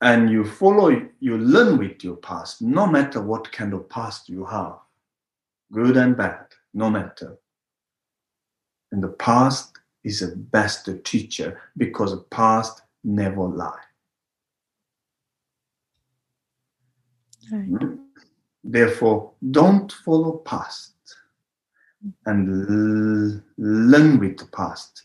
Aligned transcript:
and 0.00 0.30
you 0.30 0.44
follow, 0.44 0.88
you 1.20 1.38
learn 1.38 1.78
with 1.78 2.04
your 2.04 2.16
past, 2.16 2.60
no 2.60 2.86
matter 2.86 3.20
what 3.20 3.50
kind 3.50 3.72
of 3.72 3.88
past 3.88 4.28
you 4.28 4.44
have, 4.44 4.76
good 5.72 5.96
and 5.96 6.16
bad, 6.16 6.46
no 6.74 6.90
matter. 6.90 7.38
And 8.92 9.02
the 9.02 9.08
past 9.08 9.78
is 10.04 10.20
the 10.20 10.36
best 10.36 10.88
teacher 11.04 11.60
because 11.76 12.12
the 12.12 12.22
past 12.30 12.82
never 13.02 13.42
lie. 13.42 13.72
Right. 17.50 17.64
Hmm? 17.64 17.94
Therefore, 18.62 19.32
don't 19.52 19.90
follow 19.92 20.38
past 20.38 20.94
and 22.26 23.42
learn 23.56 24.18
with 24.18 24.38
the 24.38 24.46
past. 24.46 25.04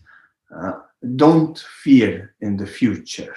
Uh, 0.53 0.79
don't 1.15 1.57
fear 1.83 2.35
in 2.41 2.57
the 2.57 2.65
future. 2.65 3.35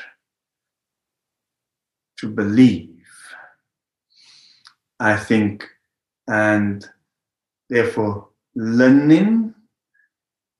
To 2.24 2.30
believe, 2.30 3.04
I 4.98 5.14
think, 5.14 5.68
and 6.26 6.88
therefore 7.68 8.28
learning 8.54 9.54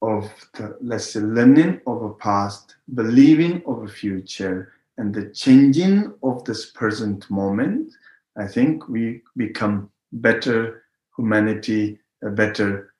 of 0.02 0.30
the 0.52 0.76
let's 0.82 1.12
say 1.12 1.20
learning 1.20 1.80
of 1.86 2.02
a 2.02 2.12
past, 2.12 2.76
believing 2.92 3.62
of 3.64 3.82
a 3.82 3.88
future, 3.88 4.74
and 4.98 5.14
the 5.14 5.30
changing 5.30 6.12
of 6.22 6.44
this 6.44 6.66
present 6.70 7.30
moment, 7.30 7.94
I 8.36 8.46
think 8.46 8.86
we 8.86 9.22
become 9.34 9.90
better 10.12 10.82
humanity, 11.16 11.98
a 12.22 12.28
better 12.28 12.92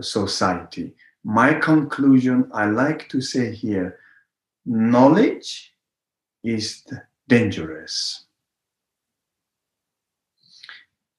society. 0.00 0.94
My 1.24 1.54
conclusion, 1.54 2.48
I 2.54 2.66
like 2.66 3.08
to 3.08 3.20
say 3.20 3.52
here, 3.52 3.98
knowledge 4.64 5.74
is 6.44 6.84
dangerous. 7.28 8.24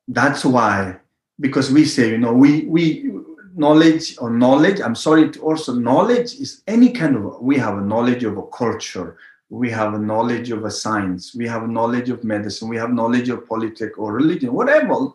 That's 0.07 0.45
why, 0.45 0.97
because 1.39 1.71
we 1.71 1.85
say, 1.85 2.09
you 2.11 2.17
know, 2.17 2.33
we 2.33 2.65
we 2.65 3.11
knowledge 3.57 4.15
or 4.19 4.29
knowledge 4.29 4.79
i'm 4.81 4.95
sorry 4.95 5.31
also 5.39 5.73
knowledge 5.73 6.35
is 6.35 6.61
any 6.67 6.91
kind 6.91 7.15
of 7.15 7.41
we 7.41 7.57
have 7.57 7.77
a 7.77 7.81
knowledge 7.81 8.23
of 8.23 8.37
a 8.37 8.47
culture 8.47 9.17
we 9.49 9.69
have 9.69 9.95
a 9.95 9.99
knowledge 9.99 10.51
of 10.51 10.63
a 10.63 10.71
science 10.71 11.33
we 11.33 11.47
have 11.47 11.63
a 11.63 11.67
knowledge 11.67 12.09
of 12.09 12.23
medicine 12.23 12.69
we 12.69 12.77
have 12.77 12.91
knowledge 12.91 13.29
of 13.29 13.47
politics 13.47 13.97
or 13.97 14.13
religion 14.13 14.53
whatever 14.53 15.07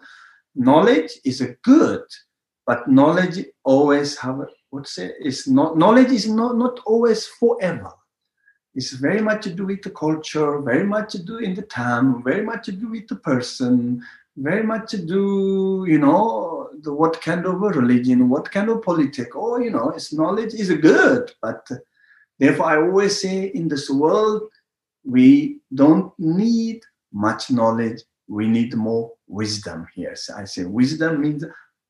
knowledge 0.57 1.13
is 1.25 1.41
a 1.41 1.55
good 1.63 2.03
but 2.67 2.89
knowledge 2.89 3.45
always 3.63 4.17
have 4.19 4.41
what 4.71 4.89
say 4.89 5.13
is 5.21 5.47
not 5.47 5.79
knowledge 5.79 6.11
is 6.11 6.29
not 6.29 6.57
not 6.57 6.81
always 6.85 7.27
forever 7.27 7.93
it's 8.75 8.93
very 8.93 9.21
much 9.21 9.43
to 9.43 9.51
do 9.51 9.67
with 9.67 9.83
the 9.83 9.91
culture 9.91 10.61
very 10.61 10.85
much 10.85 11.13
to 11.13 11.23
do 11.23 11.39
in 11.39 11.55
the 11.55 11.63
time 11.63 12.23
very 12.23 12.43
much 12.43 12.65
to 12.65 12.73
do 12.73 12.89
with 12.89 13.07
the 13.09 13.17
person 13.17 14.03
very 14.37 14.63
much 14.63 14.91
to 14.91 14.99
do 14.99 15.85
you 15.89 15.99
know 15.99 16.63
the, 16.81 16.93
what 16.93 17.21
kind 17.21 17.47
of 17.47 17.63
a 17.63 17.69
religion, 17.69 18.29
what 18.29 18.51
kind 18.51 18.69
of 18.69 18.83
politics. 18.83 19.31
Oh, 19.35 19.59
you 19.59 19.71
know, 19.71 19.91
it's 19.91 20.13
knowledge 20.13 20.55
is 20.55 20.73
good, 20.73 21.33
but 21.41 21.69
therefore 22.39 22.67
I 22.67 22.77
always 22.77 23.21
say 23.21 23.47
in 23.47 23.69
this 23.69 23.91
world 23.91 24.43
we 25.05 25.61
don't 25.75 26.13
need 26.19 26.83
much 27.13 27.51
knowledge. 27.51 28.03
We 28.29 28.47
need 28.47 28.75
more 28.75 29.13
wisdom 29.27 29.87
here. 29.95 30.15
So 30.17 30.35
I 30.35 30.45
say 30.45 30.65
wisdom 30.65 31.21
means 31.21 31.45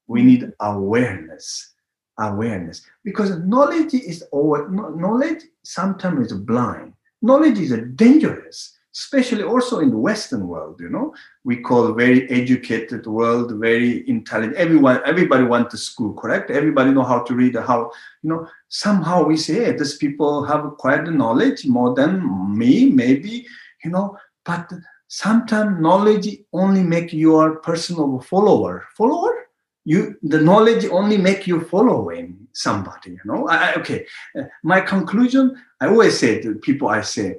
we 0.07 0.23
need 0.23 0.53
awareness, 0.61 1.72
awareness, 2.19 2.83
because 3.05 3.39
knowledge 3.39 3.95
is 3.95 4.23
always 4.33 4.65
knowledge 4.71 5.45
sometimes 5.63 6.33
is 6.33 6.39
blind. 6.39 6.93
Knowledge 7.23 7.59
is 7.59 7.73
dangerous 7.95 8.77
especially 8.95 9.43
also 9.43 9.81
in 9.81 9.91
the 9.91 9.97
western 9.97 10.47
world 10.47 10.79
you 10.81 10.89
know? 10.89 11.15
We 11.45 11.57
call 11.57 11.93
very 11.93 12.29
educated 12.31 13.07
world 13.07 13.53
very 13.59 14.09
intelligent 14.09 14.57
everyone 14.57 15.01
everybody 15.05 15.45
went 15.45 15.71
to 15.71 15.79
school 15.79 16.13
correct? 16.15 16.51
Everybody 16.51 16.91
know 16.91 17.05
how 17.05 17.21
to 17.23 17.35
read 17.35 17.57
how 17.57 17.91
you 18.23 18.31
know? 18.31 18.47
Somehow 18.69 19.25
we 19.25 19.37
say 19.37 19.65
hey, 19.65 19.73
these 19.73 19.97
people 19.97 20.45
have 20.45 20.65
acquired 20.65 21.13
knowledge 21.13 21.67
more 21.67 21.95
than 21.95 22.57
me 22.57 22.91
maybe 22.91 23.47
you 23.85 23.91
know? 23.91 24.17
But 24.45 24.71
sometimes 25.09 25.81
knowledge 25.81 26.29
only 26.53 26.83
make 26.83 27.13
your 27.13 27.55
a 27.55 27.61
person 27.61 27.99
of 27.99 28.15
a 28.15 28.21
follower 28.21 28.85
follower 28.95 29.42
you 29.85 30.17
the 30.23 30.41
knowledge 30.41 30.85
only 30.87 31.17
make 31.17 31.47
you 31.47 31.61
following 31.61 32.37
somebody 32.53 33.11
you 33.11 33.21
know 33.25 33.49
I, 33.49 33.75
okay 33.75 34.07
uh, 34.39 34.45
my 34.63 34.81
conclusion 34.81 35.57
i 35.81 35.87
always 35.87 36.19
say 36.19 36.41
to 36.43 36.55
people 36.55 36.89
i 36.89 37.01
say 37.01 37.39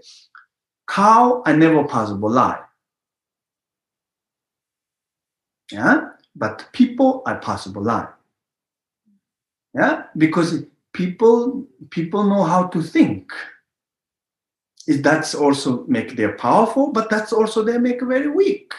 cow 0.88 1.42
are 1.46 1.56
never 1.56 1.84
possible 1.84 2.30
lie. 2.30 2.62
Yeah, 5.72 6.10
but 6.36 6.70
people 6.74 7.24
are 7.26 7.40
possible 7.40 7.82
lie. 7.82 8.10
Yeah, 9.74 10.04
because 10.18 10.64
people 10.94 11.66
people 11.90 12.24
know 12.24 12.44
how 12.44 12.68
to 12.68 12.82
think. 12.82 13.32
That's 14.88 15.34
also 15.34 15.86
make 15.88 16.18
them 16.18 16.36
powerful, 16.38 16.92
but 16.92 17.10
that's 17.10 17.32
also 17.32 17.64
they 17.64 17.78
make 17.78 18.02
very 18.02 18.28
weak. 18.28 18.74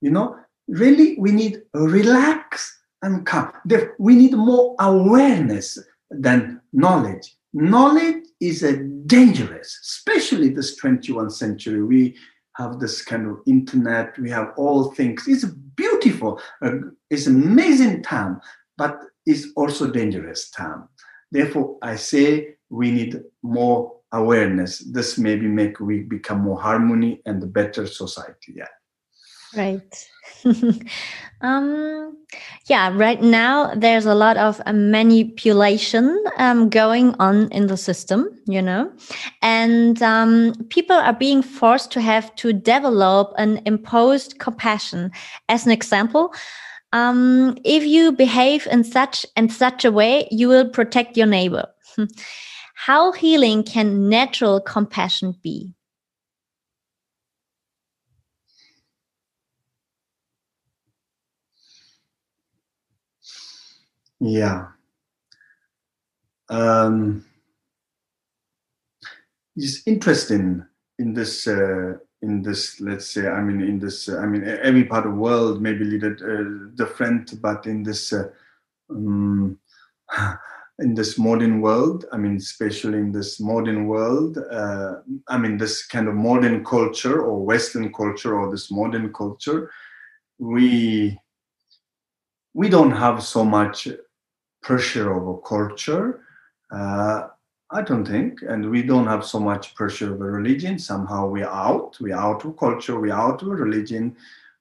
You 0.00 0.10
know, 0.10 0.36
really, 0.66 1.16
we 1.18 1.30
need 1.30 1.62
relax 1.72 2.79
and 3.02 3.26
calm. 3.26 3.52
We 3.98 4.16
need 4.16 4.32
more 4.32 4.76
awareness 4.78 5.78
than 6.10 6.60
knowledge. 6.72 7.36
Knowledge 7.52 8.24
is 8.40 8.62
a 8.62 8.76
dangerous, 9.06 9.78
especially 9.82 10.50
this 10.50 10.80
21st 10.80 11.32
century. 11.32 11.82
We 11.82 12.16
have 12.56 12.78
this 12.78 13.02
kind 13.02 13.26
of 13.26 13.38
internet, 13.46 14.18
we 14.18 14.30
have 14.30 14.52
all 14.56 14.92
things. 14.92 15.24
It's 15.26 15.44
beautiful, 15.44 16.40
uh, 16.62 16.72
it's 17.08 17.26
amazing 17.26 18.02
time, 18.02 18.40
but 18.76 19.00
it's 19.26 19.48
also 19.56 19.90
dangerous 19.90 20.50
time. 20.50 20.88
Therefore, 21.32 21.78
I 21.82 21.96
say 21.96 22.56
we 22.68 22.90
need 22.90 23.20
more 23.42 23.96
awareness. 24.12 24.78
This 24.78 25.18
maybe 25.18 25.46
make 25.46 25.78
we 25.80 26.00
become 26.00 26.40
more 26.40 26.60
harmony 26.60 27.22
and 27.26 27.52
better 27.52 27.86
society. 27.86 28.54
Yeah. 28.56 28.66
Right. 29.56 30.08
um, 31.40 32.16
yeah, 32.66 32.90
right 32.94 33.20
now 33.20 33.74
there's 33.74 34.06
a 34.06 34.14
lot 34.14 34.36
of 34.36 34.60
uh, 34.64 34.72
manipulation 34.72 36.22
um, 36.38 36.68
going 36.68 37.14
on 37.18 37.50
in 37.50 37.66
the 37.66 37.76
system, 37.76 38.28
you 38.46 38.62
know, 38.62 38.90
and 39.42 40.00
um, 40.02 40.54
people 40.68 40.96
are 40.96 41.12
being 41.12 41.42
forced 41.42 41.90
to 41.92 42.00
have 42.00 42.34
to 42.36 42.52
develop 42.52 43.32
an 43.38 43.60
imposed 43.66 44.38
compassion. 44.38 45.10
As 45.48 45.66
an 45.66 45.72
example, 45.72 46.32
um, 46.92 47.56
if 47.64 47.84
you 47.84 48.12
behave 48.12 48.66
in 48.70 48.84
such 48.84 49.26
and 49.36 49.52
such 49.52 49.84
a 49.84 49.92
way, 49.92 50.28
you 50.30 50.48
will 50.48 50.68
protect 50.68 51.16
your 51.16 51.26
neighbor. 51.26 51.66
How 52.74 53.12
healing 53.12 53.62
can 53.62 54.08
natural 54.08 54.60
compassion 54.60 55.34
be? 55.42 55.74
Yeah. 64.20 64.72
Um, 66.50 67.24
it's 69.56 69.82
interesting 69.86 70.64
in 70.98 71.12
this 71.14 71.46
uh, 71.46 71.94
in 72.22 72.42
this 72.42 72.80
let's 72.80 73.08
say 73.08 73.28
I 73.28 73.40
mean 73.42 73.60
in 73.66 73.78
this 73.78 74.08
uh, 74.08 74.18
I 74.18 74.26
mean 74.26 74.44
every 74.44 74.84
part 74.84 75.06
of 75.06 75.12
the 75.12 75.18
world 75.18 75.60
maybe 75.62 75.84
little 75.84 76.12
uh, 76.12 76.70
different, 76.74 77.40
but 77.40 77.66
in 77.66 77.82
this 77.82 78.12
uh, 78.12 78.28
um, 78.90 79.58
in 80.80 80.94
this 80.94 81.18
modern 81.18 81.60
world, 81.60 82.06
I 82.12 82.16
mean 82.18 82.36
especially 82.36 82.98
in 82.98 83.12
this 83.12 83.40
modern 83.40 83.86
world, 83.86 84.38
uh, 84.38 84.96
I 85.28 85.38
mean 85.38 85.58
this 85.58 85.86
kind 85.86 86.08
of 86.08 86.14
modern 86.14 86.64
culture 86.64 87.22
or 87.22 87.44
Western 87.44 87.92
culture 87.92 88.38
or 88.38 88.50
this 88.50 88.70
modern 88.70 89.12
culture, 89.12 89.70
we 90.38 91.18
we 92.54 92.68
don't 92.68 92.90
have 92.92 93.22
so 93.22 93.44
much 93.44 93.88
pressure 94.62 95.12
of 95.12 95.26
a 95.28 95.38
culture. 95.40 96.22
Uh, 96.70 97.28
I 97.72 97.82
don't 97.82 98.04
think, 98.04 98.42
and 98.42 98.68
we 98.68 98.82
don't 98.82 99.06
have 99.06 99.24
so 99.24 99.38
much 99.38 99.74
pressure 99.74 100.12
of 100.12 100.20
a 100.20 100.24
religion. 100.24 100.78
Somehow 100.78 101.28
we're 101.28 101.48
out, 101.48 101.96
we're 102.00 102.16
out 102.16 102.44
of 102.44 102.56
culture, 102.56 102.98
we're 102.98 103.14
out 103.14 103.42
of 103.42 103.48
religion. 103.48 104.16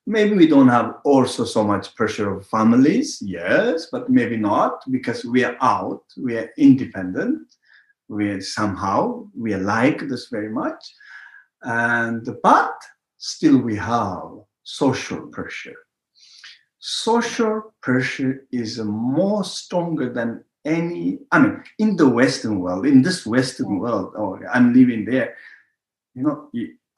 Maybe 0.06 0.36
we 0.36 0.48
don't 0.48 0.68
have 0.68 0.98
also 1.04 1.44
so 1.44 1.64
much 1.64 1.96
pressure 1.96 2.36
of 2.36 2.48
families, 2.48 3.22
yes, 3.22 3.88
but 3.92 4.10
maybe 4.10 4.38
not 4.38 4.84
because 4.92 5.26
we 5.26 5.44
are 5.44 5.58
out, 5.62 6.04
we 6.18 6.38
are 6.38 6.50
independent, 6.58 7.42
we 8.08 8.30
are 8.30 8.42
somehow 8.42 9.28
we 9.38 9.56
like 9.56 10.08
this 10.08 10.30
very 10.30 10.50
much, 10.50 10.84
and 11.64 12.28
but 12.42 12.76
still 13.18 13.58
we 13.58 13.76
have 13.76 14.22
social 14.64 15.28
pressure 15.28 15.78
social 16.80 17.74
pressure 17.82 18.46
is 18.52 18.80
more 18.80 19.44
stronger 19.44 20.12
than 20.12 20.44
any 20.66 21.20
i 21.32 21.40
mean 21.40 21.64
in 21.78 21.96
the 21.96 22.08
western 22.08 22.60
world 22.60 22.86
in 22.86 23.02
this 23.02 23.26
western 23.26 23.80
world 23.80 24.14
or 24.16 24.44
oh, 24.44 24.50
i'm 24.54 24.74
living 24.74 25.06
there 25.06 25.36
you 26.16 26.24
know 26.24 26.50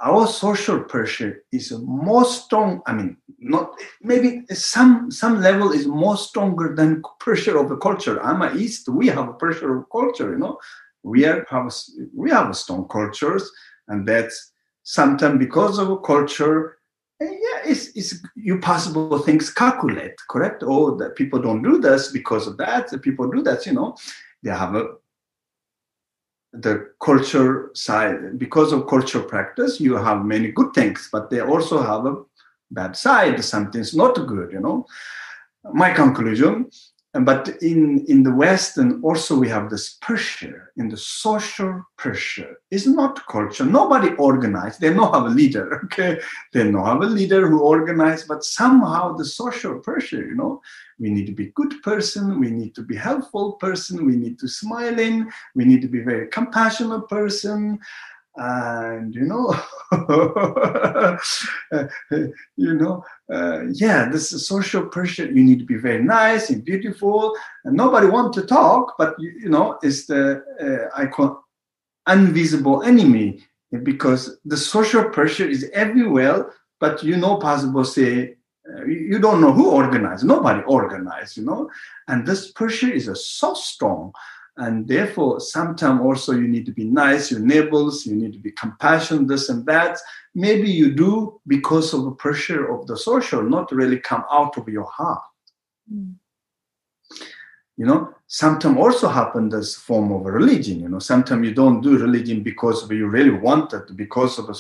our 0.01 0.27
social 0.27 0.79
pressure 0.79 1.43
is 1.51 1.71
more 1.71 2.25
strong. 2.25 2.81
I 2.87 2.93
mean, 2.93 3.17
not 3.39 3.73
maybe 4.01 4.43
some 4.49 5.11
some 5.11 5.41
level 5.41 5.71
is 5.71 5.85
more 5.87 6.17
stronger 6.17 6.73
than 6.75 7.03
pressure 7.19 7.57
of 7.57 7.69
the 7.69 7.77
culture. 7.77 8.21
I'm 8.21 8.41
a 8.41 8.53
East. 8.55 8.89
We 8.89 9.07
have 9.07 9.29
a 9.29 9.33
pressure 9.33 9.77
of 9.77 9.89
culture. 9.91 10.31
You 10.31 10.39
know, 10.39 10.57
we 11.03 11.25
are 11.25 11.45
have 11.49 11.71
we 12.15 12.31
have 12.31 12.55
strong 12.57 12.87
cultures, 12.87 13.49
and 13.87 14.07
that's 14.07 14.51
sometimes 14.83 15.39
because 15.39 15.77
of 15.77 15.89
a 15.89 15.99
culture. 15.99 16.77
Yeah, 17.21 17.61
it's, 17.65 17.95
it's 17.95 18.15
you 18.35 18.59
possible 18.59 19.19
things 19.19 19.53
calculate, 19.53 20.15
correct? 20.27 20.63
Oh, 20.65 20.95
that 20.97 21.15
people 21.15 21.39
don't 21.39 21.61
do 21.61 21.77
this 21.77 22.11
because 22.11 22.47
of 22.47 22.57
that. 22.57 22.89
The 22.89 22.97
people 22.97 23.29
do 23.29 23.43
that, 23.43 23.67
you 23.67 23.73
know. 23.73 23.95
They 24.41 24.49
have 24.49 24.75
a 24.75 24.95
the 26.53 26.91
culture 27.01 27.71
side 27.73 28.37
because 28.37 28.73
of 28.73 28.87
culture 28.87 29.21
practice 29.21 29.79
you 29.79 29.95
have 29.95 30.25
many 30.25 30.51
good 30.51 30.73
things 30.73 31.07
but 31.09 31.29
they 31.29 31.39
also 31.39 31.81
have 31.81 32.05
a 32.05 32.21
bad 32.71 32.95
side 32.95 33.41
something's 33.41 33.95
not 33.95 34.15
good 34.27 34.51
you 34.51 34.59
know 34.59 34.85
my 35.73 35.93
conclusion 35.93 36.69
but 37.13 37.49
in 37.61 38.05
in 38.07 38.23
the 38.23 38.33
west 38.33 38.77
and 38.77 39.03
also 39.03 39.37
we 39.37 39.49
have 39.49 39.69
this 39.69 39.97
pressure 40.01 40.71
in 40.77 40.87
the 40.87 40.95
social 40.95 41.83
pressure 41.97 42.55
it's 42.71 42.87
not 42.87 43.27
culture. 43.27 43.65
Nobody 43.65 44.13
organized. 44.15 44.79
They 44.79 44.93
don't 44.93 45.13
have 45.13 45.25
a 45.25 45.29
leader 45.29 45.81
okay? 45.85 46.21
They 46.53 46.63
don't 46.63 46.85
have 46.85 47.01
a 47.01 47.05
leader 47.05 47.49
who 47.49 47.59
organized 47.59 48.29
but 48.29 48.45
somehow 48.45 49.13
the 49.17 49.25
social 49.25 49.79
pressure 49.79 50.25
you 50.25 50.35
know? 50.35 50.61
We 50.99 51.09
need 51.09 51.25
to 51.25 51.33
be 51.33 51.51
good 51.55 51.81
person. 51.81 52.39
We 52.39 52.51
need 52.51 52.75
to 52.75 52.83
be 52.83 52.95
helpful 52.95 53.53
person. 53.53 54.05
We 54.05 54.15
need 54.15 54.37
to 54.39 54.47
smile 54.47 54.99
in. 54.99 55.31
We 55.55 55.65
need 55.65 55.81
to 55.81 55.87
be 55.87 56.01
very 56.01 56.27
compassionate 56.27 57.09
person 57.09 57.79
and 58.37 59.13
you 59.13 59.25
know 59.25 59.53
you 62.55 62.73
know 62.73 63.03
uh, 63.31 63.63
yeah 63.71 64.07
this 64.09 64.31
is 64.31 64.47
social 64.47 64.85
pressure. 64.85 65.25
You 65.25 65.43
need 65.43 65.59
to 65.59 65.65
be 65.65 65.77
very 65.77 66.03
nice 66.03 66.49
and 66.49 66.63
beautiful. 66.63 67.35
And 67.65 67.75
nobody 67.75 68.07
want 68.07 68.33
to 68.33 68.43
talk 68.43 68.95
but 68.97 69.15
you, 69.19 69.31
you 69.31 69.49
know 69.49 69.77
it's 69.83 70.05
the 70.05 70.43
uh, 70.61 70.99
i 70.99 71.05
call 71.05 71.43
invisible 72.07 72.83
enemy 72.83 73.43
because 73.83 74.37
the 74.45 74.57
social 74.57 75.03
pressure 75.09 75.47
is 75.47 75.69
everywhere 75.73 76.53
but 76.79 77.03
you 77.03 77.17
know 77.17 77.37
possible 77.37 77.85
say 77.85 78.35
uh, 78.69 78.85
you 78.85 79.17
don't 79.17 79.41
know 79.41 79.51
who 79.51 79.71
organized. 79.71 80.23
Nobody 80.23 80.61
organized 80.63 81.35
you 81.35 81.43
know. 81.43 81.69
And 82.07 82.25
this 82.25 82.51
pressure 82.51 82.91
is 82.91 83.09
uh, 83.09 83.15
so 83.15 83.53
strong 83.53 84.13
and 84.57 84.87
therefore 84.87 85.39
sometimes 85.39 86.01
also 86.01 86.33
you 86.33 86.47
need 86.47 86.65
to 86.65 86.71
be 86.73 86.83
nice 86.83 87.31
your 87.31 87.39
neighbors 87.39 88.05
you 88.05 88.15
need 88.15 88.33
to 88.33 88.39
be 88.39 88.51
compassionate 88.51 89.27
this 89.27 89.49
and 89.49 89.65
that. 89.65 89.97
Maybe 90.33 90.69
you 90.71 90.93
do 90.93 91.41
because 91.47 91.93
of 91.93 92.05
the 92.05 92.11
pressure 92.11 92.71
of 92.73 92.87
the 92.87 92.97
social 92.97 93.43
not 93.43 93.71
really 93.71 93.99
come 93.99 94.23
out 94.31 94.57
of 94.57 94.67
your 94.67 94.85
heart. 94.85 95.23
Mm. 95.91 96.13
you 97.77 97.85
know 97.85 98.13
sometimes 98.27 98.77
also 98.77 99.07
happen 99.09 99.49
this 99.49 99.75
form 99.75 100.11
of 100.11 100.25
religion 100.25 100.79
you 100.81 100.89
know. 100.89 100.99
Sometimes 100.99 101.45
you 101.47 101.53
don't 101.53 101.81
do 101.81 101.97
religion 101.97 102.43
because 102.43 102.89
you 102.89 103.07
really 103.07 103.31
want 103.31 103.73
it 103.73 103.95
because 103.95 104.37
of 104.37 104.49
a, 104.49 104.55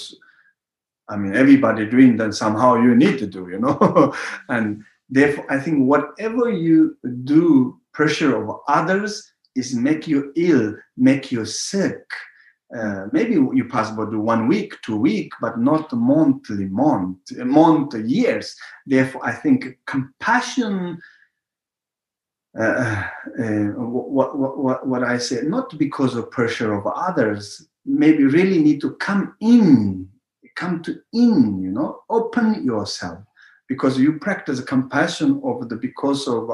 i 1.09 1.15
mean 1.17 1.35
everybody 1.35 1.85
doing 1.85 2.17
that 2.17 2.33
somehow 2.33 2.75
you 2.75 2.95
need 2.95 3.19
to 3.19 3.27
do 3.27 3.49
you 3.49 3.59
know. 3.59 4.13
And 4.49 4.83
therefore 5.09 5.45
i 5.49 5.59
think 5.59 5.85
whatever 5.85 6.49
you 6.49 6.97
do 7.23 7.79
pressure 7.93 8.41
of 8.41 8.61
others 8.67 9.30
is 9.55 9.75
make 9.75 10.07
you 10.07 10.31
ill, 10.35 10.75
make 10.97 11.31
you 11.31 11.45
sick. 11.45 12.03
Uh, 12.75 13.07
maybe 13.11 13.33
you 13.33 13.65
possibly 13.69 14.05
do 14.09 14.19
one 14.19 14.47
week, 14.47 14.75
two 14.81 14.95
week, 14.95 15.31
but 15.41 15.59
not 15.59 15.91
monthly, 15.91 16.65
month, 16.65 17.17
month, 17.37 17.93
years. 17.95 18.55
Therefore, 18.85 19.21
I 19.25 19.33
think 19.33 19.77
compassion. 19.85 20.99
Uh, 22.57 23.03
uh, 23.41 23.43
what, 23.77 24.37
what, 24.37 24.57
what, 24.57 24.87
what 24.87 25.03
I 25.03 25.17
say, 25.17 25.41
not 25.43 25.77
because 25.77 26.15
of 26.15 26.31
pressure 26.31 26.73
of 26.73 26.85
others, 26.85 27.65
maybe 27.85 28.25
really 28.25 28.59
need 28.59 28.81
to 28.81 28.95
come 28.95 29.35
in, 29.39 30.09
come 30.55 30.81
to 30.83 30.99
in, 31.13 31.61
you 31.61 31.71
know, 31.71 32.01
open 32.09 32.63
yourself 32.65 33.19
because 33.67 33.97
you 33.97 34.19
practice 34.19 34.59
compassion 34.59 35.41
of 35.45 35.69
the 35.69 35.77
because 35.77 36.27
of 36.27 36.49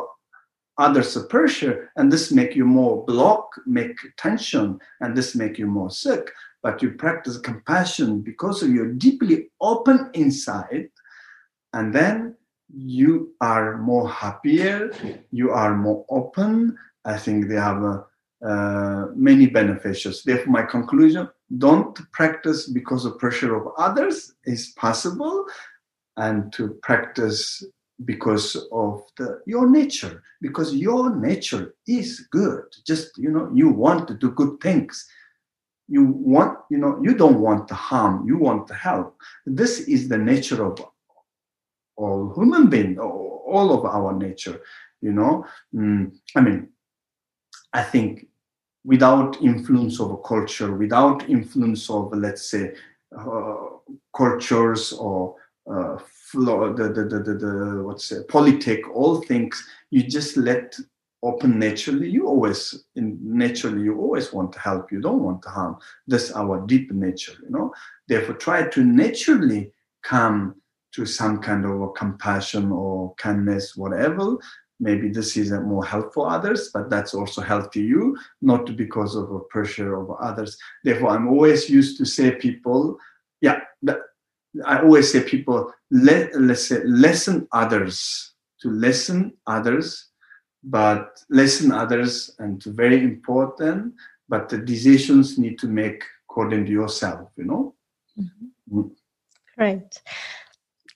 others 0.78 1.18
pressure 1.30 1.90
and 1.96 2.12
this 2.12 2.32
make 2.32 2.56
you 2.56 2.66
more 2.66 3.06
block 3.06 3.50
make 3.66 3.98
tension 4.18 4.80
and 5.02 5.16
this 5.16 5.36
make 5.36 5.58
you 5.58 5.68
more 5.68 5.90
sick. 5.90 6.32
But 6.64 6.82
you 6.82 6.92
practice 6.92 7.38
compassion 7.38 8.22
because 8.22 8.64
you're 8.64 8.94
deeply 8.94 9.50
open 9.62 10.10
inside 10.14 10.90
and 11.74 11.94
then 11.94 12.36
you 12.70 13.34
are 13.40 13.78
more 13.78 14.10
happier 14.10 14.92
you 15.32 15.52
are 15.52 15.76
more 15.76 16.06
open. 16.10 16.78
I 17.06 17.18
think 17.18 17.48
they 17.48 17.56
have 17.56 17.82
a, 17.84 18.06
uh, 18.46 19.08
many 19.16 19.48
beneficials 19.48 20.24
therefore 20.24 20.54
my 20.54 20.62
conclusion 20.62 21.28
don't 21.58 21.96
practice 22.12 22.70
because 22.70 23.06
of 23.06 23.18
pressure 23.18 23.56
of 23.56 23.74
others 23.78 24.36
is 24.46 24.74
possible 24.76 25.46
and 26.18 26.52
to 26.54 26.78
practice 26.84 27.64
because 28.06 28.56
of 28.72 29.04
the 29.18 29.42
your 29.46 29.70
nature 29.70 30.22
because 30.42 30.76
your 30.76 31.16
nature 31.16 31.76
is 31.88 32.28
good. 32.32 32.64
Just 32.86 33.18
you 33.18 33.32
know 33.32 33.50
you 33.54 33.70
want 33.70 34.08
to 34.08 34.14
do 34.14 34.32
good 34.32 34.60
things. 34.62 35.08
You 35.88 36.06
want 36.06 36.60
you 36.70 36.78
know 36.78 37.00
you 37.02 37.16
don't 37.16 37.40
want 37.40 37.68
to 37.70 37.74
harm 37.74 38.28
you 38.28 38.38
want 38.38 38.68
to 38.68 38.74
help. 38.74 39.18
This 39.46 39.80
is 39.82 40.08
the 40.08 40.18
nature 40.18 40.64
of 40.66 40.80
all 41.96 42.34
human 42.36 42.70
beings 42.70 43.00
all 43.00 43.74
of 43.74 43.86
our 43.86 44.14
nature 44.14 44.62
you 45.02 45.12
know. 45.12 45.46
Mm, 45.74 46.12
i 46.36 46.42
mean 46.42 46.70
i 47.74 47.82
think 47.82 48.28
without 48.86 49.42
influence 49.42 50.00
of 50.00 50.12
a 50.12 50.18
culture 50.18 50.76
without 50.76 51.30
influence 51.30 51.90
of 51.90 52.14
let's 52.14 52.50
say 52.50 52.74
uh, 53.18 53.56
cultures 54.16 54.94
or 54.94 55.36
uh, 55.70 55.98
the, 56.34 56.94
the, 56.94 57.04
the, 57.04 57.20
the, 57.20 57.34
the 57.34 57.84
what's 57.84 58.12
it, 58.12 58.28
politic, 58.28 58.90
all 58.94 59.22
things, 59.22 59.68
you 59.92 60.04
just 60.04 60.38
let 60.38 60.76
open 61.24 61.60
naturally. 61.60 62.10
You 62.10 62.28
always, 62.28 62.86
in 62.96 63.18
naturally, 63.22 63.82
you 63.84 63.98
always 64.00 64.32
want 64.32 64.54
to 64.54 64.60
help. 64.60 64.92
You 64.92 65.02
don't 65.02 65.24
want 65.24 65.42
to 65.44 65.50
harm. 65.50 65.78
That's 66.08 66.32
our 66.34 66.66
deep 66.66 66.92
nature, 66.92 67.34
you 67.44 67.50
know. 67.50 67.74
Therefore, 68.08 68.36
try 68.36 68.68
to 68.68 68.84
naturally 68.84 69.72
come 70.04 70.56
to 70.94 71.06
some 71.06 71.42
kind 71.42 71.66
of 71.66 71.94
compassion 71.96 72.72
or 72.72 73.14
kindness, 73.16 73.76
whatever. 73.76 74.38
Maybe 74.80 75.10
this 75.10 75.36
is 75.38 75.52
more 75.52 75.84
helpful 75.84 76.26
for 76.26 76.32
others, 76.32 76.70
but 76.72 76.90
that's 76.90 77.16
also 77.16 77.42
help 77.42 77.72
to 77.74 77.82
you, 77.82 78.16
not 78.42 78.78
because 78.78 79.16
of 79.16 79.32
a 79.32 79.40
pressure 79.40 79.96
of 79.96 80.12
others. 80.12 80.58
Therefore, 80.84 81.10
I'm 81.10 81.28
always 81.28 81.68
used 81.70 81.98
to 81.98 82.06
say 82.06 82.36
people, 82.36 82.98
yeah, 83.42 83.62
that, 83.82 83.98
I 84.66 84.82
always 84.82 85.12
say 85.12 85.24
people 85.24 85.74
let 85.92 86.40
let's 86.40 86.68
say 86.68 86.82
listen 86.84 87.48
others 87.52 88.34
to 88.62 88.70
listen 88.70 89.34
others, 89.46 90.10
but 90.64 91.20
listen 91.30 91.72
others 91.72 92.32
and 92.40 92.64
very 92.64 93.04
important. 93.04 93.94
But 94.30 94.50
the 94.50 94.58
decisions 94.58 95.38
need 95.38 95.58
to 95.60 95.68
make 95.68 96.04
according 96.30 96.66
to 96.66 96.72
yourself. 96.72 97.30
You 97.38 97.46
know. 97.46 97.76
Mm-hmm. 98.20 98.80
Mm. 98.80 98.92
Right. 99.58 100.02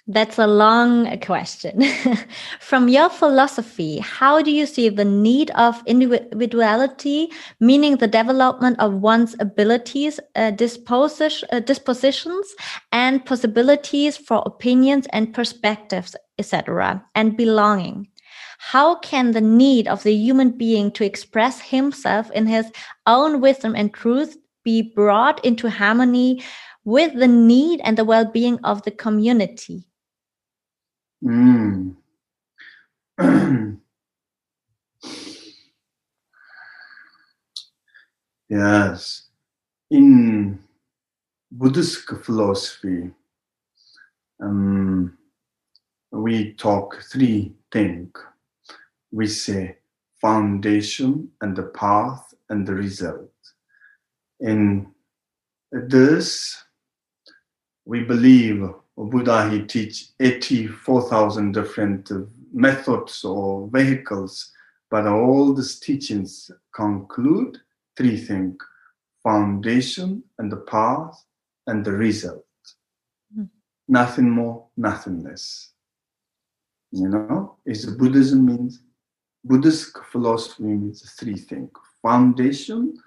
That's 0.08 0.39
a 0.39 0.48
long 0.48 1.20
question. 1.20 1.84
From 2.60 2.89
your 2.89 3.08
philosophy, 3.08 4.00
how 4.00 4.41
do 4.41 4.51
you 4.51 4.65
see 4.65 4.89
the 4.89 5.05
need 5.05 5.51
of 5.51 5.84
individuality, 5.86 7.31
meaning 7.60 7.98
the 7.98 8.08
development 8.08 8.79
of 8.79 8.96
one's 8.96 9.36
abilities, 9.39 10.20
uh, 10.36 10.51
uh, 10.51 11.60
dispositions, 11.60 12.55
and 12.91 13.25
possibilities 13.25 14.17
for 14.17 14.41
opinions 14.46 15.05
and 15.13 15.36
perspectives, 15.36 16.15
etc., 16.39 17.05
and 17.13 17.38
belonging? 17.38 18.08
How 18.58 18.96
can 18.96 19.31
the 19.31 19.41
need 19.41 19.88
of 19.88 20.01
the 20.01 20.13
human 20.13 20.51
being 20.51 20.91
to 20.93 21.05
express 21.05 21.62
himself 21.62 22.31
in 22.31 22.48
his 22.48 22.72
own 23.05 23.39
wisdom 23.39 23.75
and 23.75 23.93
truth 23.93 24.36
be 24.63 24.81
brought 24.81 25.43
into 25.46 25.70
harmony 25.70 26.43
with 26.86 27.13
the 27.13 27.27
need 27.27 27.81
and 27.84 27.98
the 27.98 28.05
well 28.05 28.25
being 28.25 28.60
of 28.63 28.81
the 28.81 28.91
community? 28.91 29.86
Mm. 31.24 31.96
yes. 38.50 39.28
In 39.92 40.60
Buddhist 41.51 42.08
philosophy, 42.24 43.12
um, 44.42 45.18
we 46.12 46.54
talk 46.54 47.04
three 47.12 47.54
things. 47.72 48.12
We 49.12 49.28
say 49.28 49.78
foundation 50.20 51.30
and 51.42 51.56
the 51.56 51.63
path 51.63 52.34
and 52.50 52.66
the 52.68 52.74
result. 52.74 53.30
In 54.40 54.88
this, 55.72 56.58
we 57.86 58.04
believe 58.04 58.70
Buddha 59.05 59.50
he 59.50 59.63
teach 59.63 60.10
84,000 60.20 61.51
different 61.51 62.12
methods 62.53 63.24
or 63.24 63.67
vehicles, 63.70 64.51
but 64.89 65.08
all 65.08 65.53
these 65.53 65.79
teachings 65.79 66.51
conclude 66.74 67.58
three 67.98 68.17
things: 68.17 68.58
foundation 69.24 70.24
and 70.38 70.51
the 70.51 70.58
path 70.58 71.24
and 71.67 71.86
the 71.86 71.91
result. 71.91 72.46
Mm. 73.38 73.50
Nothing 73.88 74.29
more, 74.29 74.67
nothing 74.77 75.24
less. 75.24 75.70
You 76.91 77.10
know, 77.10 77.55
is 77.65 77.86
Buddhism 77.86 78.46
means 78.46 78.84
Buddhist 79.46 79.98
philosophy 80.12 80.63
means 80.63 81.10
three 81.13 81.38
things: 81.38 81.72
foundation 82.01 82.98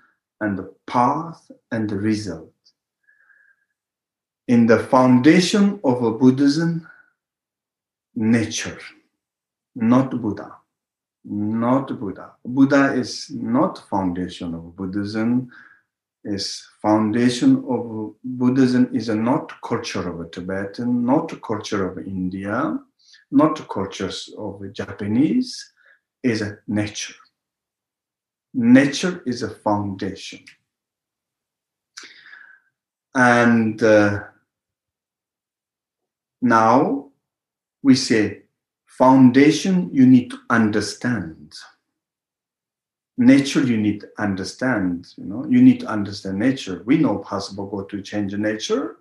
and 0.41 0.59
the 0.59 0.75
path 0.87 1.51
and 1.71 1.89
the 1.89 1.97
result 1.97 2.54
in 4.49 4.67
the 4.67 4.79
foundation 4.79 5.81
of 5.85 6.03
a 6.03 6.11
Buddhism, 6.11 6.87
nature, 8.15 8.79
not 9.75 10.11
Buddha. 10.21 10.57
Not 11.25 11.99
Buddha. 11.99 12.33
Buddha 12.45 12.93
is 12.93 13.31
not 13.31 13.89
foundation 13.89 14.55
of 14.55 14.77
Buddhism. 14.77 15.51
Is 16.27 16.67
foundation 16.81 17.65
of 17.69 18.15
Buddhism 18.25 18.91
is 18.95 19.09
a 19.11 19.15
not 19.15 19.53
culture 19.63 20.09
of 20.09 20.21
a 20.21 20.29
Tibetan, 20.29 21.05
not 21.05 21.41
culture 21.43 21.87
of 21.87 21.99
India, 21.99 22.79
not 23.31 23.69
cultures 23.69 24.31
of 24.39 24.63
Japanese, 24.73 25.73
is 26.23 26.41
a 26.41 26.59
nature. 26.67 27.15
Nature 28.55 29.23
is 29.27 29.43
a 29.43 29.51
foundation. 29.51 30.45
And 33.15 33.83
uh, 33.83 34.25
now 36.45 37.09
we 37.83 37.95
say 37.95 38.43
foundation 38.85 39.89
you 39.95 40.05
need 40.05 40.31
to 40.31 40.39
understand. 40.51 41.55
Nature 43.17 43.63
you 43.63 43.79
need 43.79 44.01
to 44.01 44.09
understand, 44.19 45.07
you 45.17 45.25
know, 45.25 45.47
you 45.49 45.63
need 45.63 45.81
to 45.81 45.87
understand 45.87 46.39
nature. 46.39 46.83
We 46.85 46.99
know 46.99 47.17
possible 47.17 47.67
go 47.67 47.85
to 47.85 48.03
change 48.03 48.35
nature, 48.35 48.97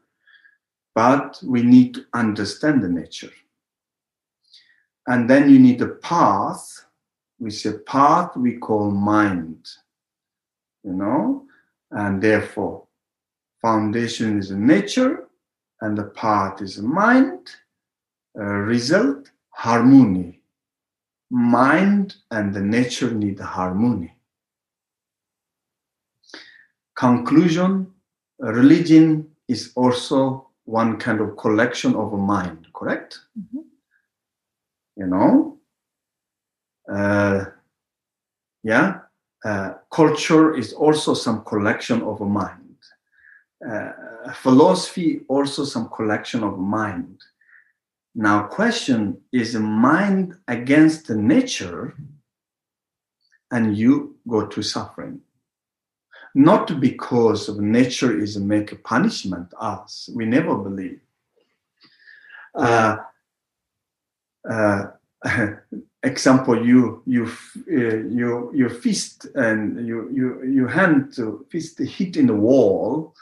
but 0.96 1.38
we 1.44 1.64
need 1.64 1.96
to 1.96 2.06
understand 2.14 2.82
the 2.82 2.88
nature. 2.88 3.34
And 5.08 5.30
then 5.30 5.50
you 5.50 5.60
need 5.60 5.82
a 5.82 5.88
path. 5.88 6.86
We 7.40 7.50
say 7.50 7.74
path 7.80 8.38
we 8.38 8.54
call 8.54 8.90
mind. 8.90 9.68
You 10.86 10.94
know, 10.94 11.46
and 11.92 12.22
therefore 12.22 12.88
foundation 13.62 14.40
is 14.40 14.52
nature 14.52 15.28
and 15.84 15.98
the 15.98 16.06
path 16.06 16.62
is 16.62 16.82
mind, 16.82 17.50
uh, 18.40 18.44
result, 18.44 19.30
harmony. 19.50 20.40
Mind 21.30 22.16
and 22.32 22.54
the 22.54 22.62
nature 22.62 23.12
need 23.12 23.38
harmony. 23.40 24.16
Conclusion, 26.96 27.92
religion 28.40 29.28
is 29.50 29.74
also 29.76 30.48
one 30.64 30.96
kind 30.98 31.20
of 31.20 31.36
collection 31.36 31.96
of 31.96 32.14
a 32.14 32.18
mind, 32.18 32.66
correct? 32.74 33.20
Mm-hmm. 33.38 33.64
You 34.96 35.08
know? 35.08 35.58
Uh, 36.90 37.46
yeah? 38.64 39.00
Uh, 39.44 39.74
culture 39.92 40.56
is 40.56 40.72
also 40.72 41.14
some 41.14 41.44
collection 41.44 42.02
of 42.04 42.22
a 42.22 42.26
mind. 42.26 42.63
Uh, 43.68 43.92
philosophy 44.34 45.22
also 45.28 45.64
some 45.64 45.90
collection 45.90 46.44
of 46.44 46.58
mind. 46.58 47.22
Now, 48.16 48.44
question 48.44 49.22
is 49.32 49.56
mind 49.56 50.36
against 50.48 51.08
the 51.08 51.16
nature, 51.16 51.96
and 53.52 53.78
you 53.78 54.18
go 54.28 54.46
to 54.48 54.62
suffering. 54.62 55.22
Not 56.36 56.80
because 56.80 57.48
of 57.48 57.60
nature 57.60 58.18
is 58.18 58.38
make 58.38 58.84
punishment 58.84 59.54
us. 59.60 60.10
We 60.14 60.26
never 60.26 60.56
believe. 60.56 61.00
Uh, 62.56 62.98
uh, 64.50 64.86
example, 66.04 66.66
you 66.66 67.02
you 67.06 67.26
uh, 67.72 67.98
you 68.20 68.52
your 68.54 68.70
fist 68.70 69.28
and 69.36 69.88
you 69.88 70.10
you 70.12 70.44
you 70.44 70.68
hand 70.68 71.14
to 71.16 71.46
fist 71.50 71.80
hit 71.80 72.18
in 72.18 72.28
the 72.28 72.36
wall 72.36 73.14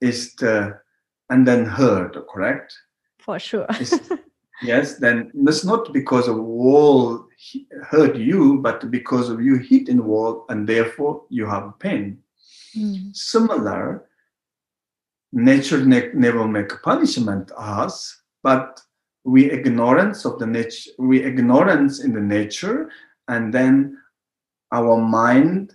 is 0.00 0.34
the 0.34 0.80
and 1.30 1.46
then 1.46 1.64
hurt, 1.64 2.16
correct? 2.28 2.76
For 3.18 3.38
sure. 3.38 3.66
yes, 4.62 4.96
then 4.98 5.30
it's 5.46 5.64
not 5.64 5.92
because 5.92 6.28
of 6.28 6.36
wall 6.36 7.26
hurt 7.88 8.16
you, 8.16 8.58
but 8.58 8.90
because 8.90 9.28
of 9.28 9.40
you 9.40 9.56
hit 9.56 9.88
in 9.88 9.98
the 9.98 10.02
wall 10.02 10.44
and 10.48 10.68
therefore 10.68 11.24
you 11.30 11.46
have 11.46 11.78
pain. 11.78 12.18
Mm. 12.76 13.16
Similar, 13.16 14.06
nature 15.32 15.84
ne- 15.84 16.12
never 16.14 16.46
make 16.46 16.82
punishment 16.82 17.50
us, 17.56 18.22
but 18.42 18.80
we 19.24 19.50
ignorance 19.50 20.24
of 20.24 20.38
the 20.38 20.46
nature, 20.46 20.90
we 20.98 21.22
ignorance 21.22 22.02
in 22.02 22.12
the 22.12 22.20
nature, 22.20 22.90
and 23.28 23.54
then 23.54 23.98
our 24.72 24.96
mind 25.00 25.74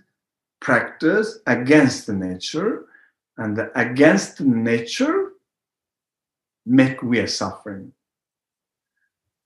practice 0.59 1.39
against 1.47 2.07
the 2.07 2.13
nature 2.13 2.85
and 3.37 3.69
against 3.75 4.41
nature 4.41 5.33
make 6.65 7.01
we 7.03 7.19
are 7.19 7.27
suffering. 7.27 7.91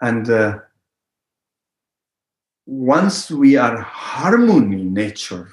And 0.01 0.29
uh, 0.29 0.59
once 2.65 3.31
we 3.31 3.57
are 3.57 3.81
harmony 3.81 4.83
nature 4.83 5.49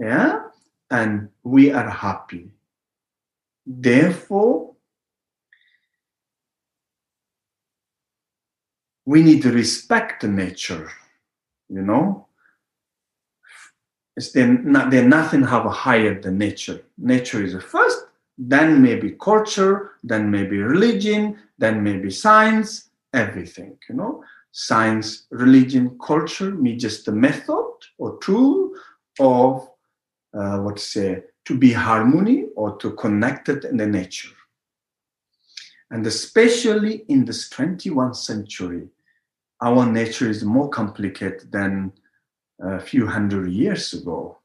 yeah 0.00 0.40
and 0.90 1.28
we 1.42 1.70
are 1.70 1.90
happy. 1.90 2.50
Therefore 3.66 4.74
we 9.04 9.22
need 9.22 9.42
to 9.42 9.52
respect 9.52 10.24
nature 10.24 10.90
you 11.68 11.82
know 11.82 12.25
it's 14.16 14.32
then 14.32 14.70
nothing 14.72 15.42
have 15.42 15.66
a 15.66 15.70
higher 15.70 16.18
than 16.20 16.38
nature. 16.38 16.80
Nature 16.96 17.44
is 17.44 17.52
the 17.52 17.60
first, 17.60 18.06
then 18.38 18.80
maybe 18.80 19.12
culture, 19.20 19.92
then 20.02 20.30
maybe 20.30 20.58
religion, 20.58 21.38
then 21.58 21.82
maybe 21.82 22.10
science, 22.10 22.88
everything, 23.12 23.76
you 23.88 23.94
know. 23.94 24.24
Science, 24.52 25.26
religion, 25.30 25.98
culture 26.02 26.50
me 26.50 26.76
just 26.76 27.08
a 27.08 27.12
method 27.12 27.72
or 27.98 28.18
tool 28.20 28.70
of 29.20 29.68
uh, 30.32 30.58
what 30.60 30.78
say 30.78 31.22
to 31.44 31.56
be 31.56 31.72
harmony 31.72 32.46
or 32.56 32.76
to 32.78 32.92
connect 32.92 33.50
it 33.50 33.64
in 33.64 33.76
the 33.76 33.86
nature. 33.86 34.30
And 35.90 36.06
especially 36.06 37.04
in 37.08 37.26
this 37.26 37.48
21st 37.50 38.16
century, 38.16 38.88
our 39.62 39.86
nature 39.86 40.28
is 40.28 40.42
more 40.42 40.68
complicated 40.68 41.52
than 41.52 41.92
a 42.60 42.80
few 42.80 43.06
hundred 43.06 43.50
years 43.50 43.92
ago. 43.92 44.38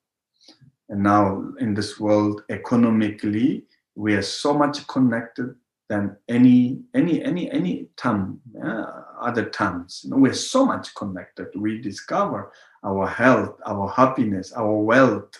And 0.89 1.03
now 1.03 1.53
in 1.59 1.73
this 1.73 1.99
world, 1.99 2.43
economically, 2.49 3.65
we 3.95 4.13
are 4.15 4.21
so 4.21 4.53
much 4.53 4.85
connected 4.87 5.55
than 5.91 6.15
any 6.29 6.81
any 6.93 7.21
any 7.21 7.51
any 7.51 7.89
time 7.97 8.39
uh, 8.63 8.85
other 9.19 9.45
times. 9.49 10.01
You 10.03 10.11
know, 10.11 10.17
we're 10.17 10.33
so 10.33 10.65
much 10.65 10.95
connected. 10.95 11.47
We 11.55 11.81
discover 11.81 12.53
our 12.83 13.07
health, 13.07 13.59
our 13.65 13.89
happiness, 13.89 14.53
our 14.53 14.77
wealth, 14.77 15.31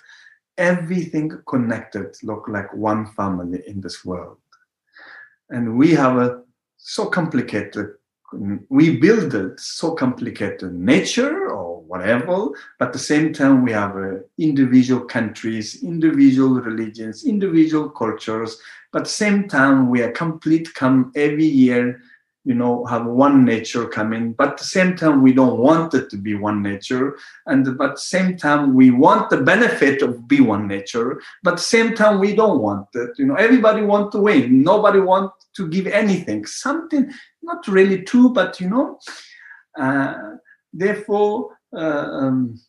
everything 0.58 1.32
connected. 1.48 2.16
Look 2.24 2.48
like 2.50 2.74
one 2.74 3.06
family 3.14 3.64
in 3.66 3.80
this 3.80 4.04
world, 4.04 4.40
and 5.50 5.78
we 5.78 5.92
have 5.92 6.18
a 6.18 6.42
so 6.78 7.06
complicated. 7.06 7.96
We 8.34 8.98
build 8.98 9.36
it 9.36 9.60
so 9.60 9.94
complicated 9.94 10.74
nature 10.74 11.50
or 11.50 11.82
whatever. 11.82 12.50
But 12.80 12.88
at 12.88 12.94
the 12.94 13.00
same 13.00 13.34
time, 13.34 13.64
we 13.64 13.72
have 13.74 13.98
uh, 13.98 14.20
individual 14.38 15.02
countries, 15.02 15.84
individual 15.84 16.62
religions, 16.62 17.26
individual 17.26 17.90
cultures. 17.90 18.58
But 18.92 19.00
at 19.00 19.06
the 19.06 19.12
same 19.12 19.48
time, 19.48 19.90
we 19.90 20.02
are 20.02 20.12
complete 20.12 20.74
come 20.74 21.12
every 21.16 21.46
year, 21.46 22.02
you 22.44 22.56
know, 22.56 22.86
have 22.86 23.06
one 23.06 23.46
nature 23.46 23.88
coming. 23.88 24.34
But 24.34 24.50
at 24.50 24.58
the 24.58 24.64
same 24.64 24.96
time, 24.96 25.22
we 25.22 25.34
don't 25.34 25.60
want 25.60 25.94
it 25.94 26.10
to 26.10 26.18
be 26.18 26.34
one 26.34 26.62
nature. 26.62 27.18
And 27.46 27.78
but 27.78 27.92
at 27.92 27.96
the 27.96 28.02
same 28.02 28.38
time, 28.38 28.74
we 28.74 28.92
want 28.92 29.30
the 29.30 29.42
benefit 29.42 30.02
of 30.02 30.28
be 30.28 30.42
one 30.42 30.68
nature. 30.68 31.22
But 31.44 31.54
at 31.54 31.58
the 31.58 31.64
same 31.64 31.96
time, 31.96 32.20
we 32.20 32.36
don't 32.36 32.62
want 32.62 32.88
it. 32.96 33.12
You 33.18 33.26
know, 33.26 33.36
everybody 33.36 33.82
want 33.84 34.12
to 34.14 34.20
win. 34.20 34.64
Nobody 34.64 35.00
want 35.00 35.32
to 35.56 35.68
give 35.68 35.88
anything. 35.88 36.46
Something 36.46 37.12
not 37.44 37.68
really 37.68 38.02
true, 38.02 38.30
but 38.30 38.60
you 38.60 38.70
know. 38.70 39.00
Uh, 39.80 40.16
therefore 40.74 41.58
uh, 41.76 42.08
um, 42.12 42.60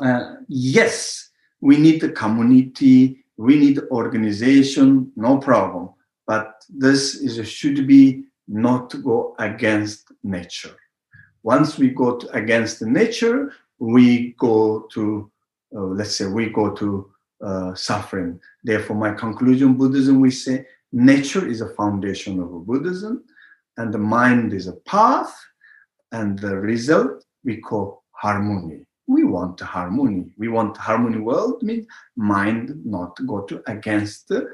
uh, 0.00 0.34
yes, 0.48 1.30
we 1.60 1.76
need 1.76 2.00
the 2.00 2.10
community, 2.10 3.24
we 3.36 3.58
need 3.58 3.78
organization, 3.90 5.10
no 5.16 5.38
problem. 5.38 5.90
but 6.26 6.64
this 6.68 7.14
is 7.16 7.46
should 7.48 7.86
be 7.86 8.24
not 8.48 8.90
to 8.90 8.98
go 8.98 9.34
against 9.38 10.12
nature. 10.22 10.76
Once 11.42 11.78
we 11.78 11.90
go 11.90 12.16
to, 12.16 12.28
against 12.30 12.82
nature, 12.82 13.52
we 13.78 14.34
go 14.38 14.88
to, 14.92 15.30
uh, 15.76 15.80
let's 15.80 16.16
say, 16.16 16.26
we 16.26 16.48
go 16.48 16.70
to 16.74 17.10
uh, 17.44 17.74
suffering. 17.74 18.40
Therefore, 18.62 18.96
my 18.96 19.12
conclusion 19.12 19.74
Buddhism, 19.74 20.20
we 20.20 20.30
say 20.30 20.66
nature 20.92 21.46
is 21.46 21.60
a 21.60 21.74
foundation 21.74 22.40
of 22.40 22.66
Buddhism, 22.66 23.24
and 23.76 23.92
the 23.92 23.98
mind 23.98 24.52
is 24.54 24.68
a 24.68 24.76
path, 24.86 25.34
and 26.12 26.38
the 26.38 26.56
result 26.56 27.24
we 27.44 27.58
call 27.58 28.04
harmony. 28.12 28.86
We 29.06 29.24
want 29.24 29.60
harmony. 29.60 30.32
We 30.38 30.48
want 30.48 30.76
harmony 30.78 31.18
world 31.18 31.62
means 31.62 31.86
mind 32.16 32.80
not 32.86 33.18
go 33.26 33.42
to 33.42 33.62
against 33.66 34.28
the, 34.28 34.48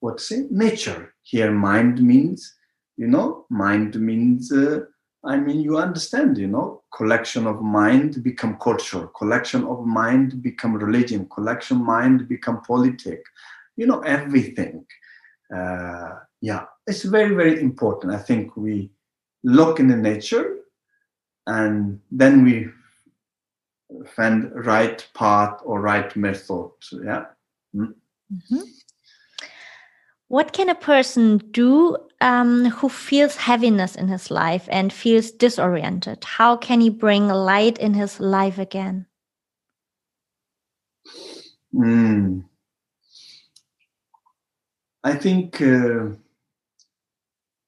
what 0.00 0.20
say 0.20 0.46
nature. 0.50 1.12
Here, 1.22 1.50
mind 1.50 2.00
means 2.00 2.54
you 2.96 3.06
know 3.06 3.46
mind 3.48 3.98
means 4.00 4.52
uh, 4.52 4.80
i 5.24 5.36
mean 5.36 5.60
you 5.60 5.76
understand 5.78 6.36
you 6.36 6.46
know 6.46 6.82
collection 6.94 7.46
of 7.46 7.62
mind 7.62 8.22
become 8.22 8.56
culture 8.58 9.06
collection 9.16 9.64
of 9.64 9.84
mind 9.86 10.42
become 10.42 10.74
religion 10.74 11.26
collection 11.28 11.78
mind 11.82 12.28
become 12.28 12.60
politic 12.62 13.22
you 13.76 13.86
know 13.86 14.00
everything 14.00 14.84
uh, 15.54 16.10
yeah 16.40 16.64
it's 16.86 17.02
very 17.02 17.34
very 17.34 17.60
important 17.60 18.12
i 18.12 18.18
think 18.18 18.56
we 18.56 18.90
look 19.44 19.80
in 19.80 19.88
the 19.88 19.96
nature 19.96 20.58
and 21.46 22.00
then 22.10 22.44
we 22.44 22.68
find 24.06 24.50
right 24.66 25.06
path 25.14 25.60
or 25.64 25.80
right 25.80 26.14
method 26.16 26.70
yeah 27.04 27.24
mm. 27.74 27.92
mm-hmm. 28.32 28.60
What 30.32 30.54
can 30.54 30.70
a 30.70 30.74
person 30.74 31.36
do 31.50 31.94
um, 32.22 32.64
who 32.64 32.88
feels 32.88 33.36
heaviness 33.36 33.94
in 33.94 34.08
his 34.08 34.30
life 34.30 34.66
and 34.70 34.90
feels 34.90 35.30
disoriented? 35.30 36.24
How 36.24 36.56
can 36.56 36.80
he 36.80 36.88
bring 36.88 37.28
light 37.28 37.76
in 37.76 37.92
his 37.92 38.18
life 38.18 38.56
again? 38.56 39.04
Mm. 41.74 42.44
I 45.04 45.16
think 45.16 45.60
uh, 45.60 46.12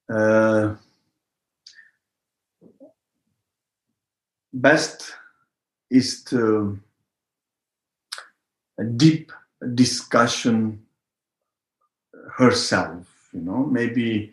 uh, 0.09 0.76
best 4.54 5.12
is 5.90 6.25
to 6.25 6.80
a 8.78 8.85
deep 8.85 9.33
discussion 9.75 10.84
herself 12.37 13.28
you 13.33 13.40
know 13.40 13.64
maybe 13.66 14.33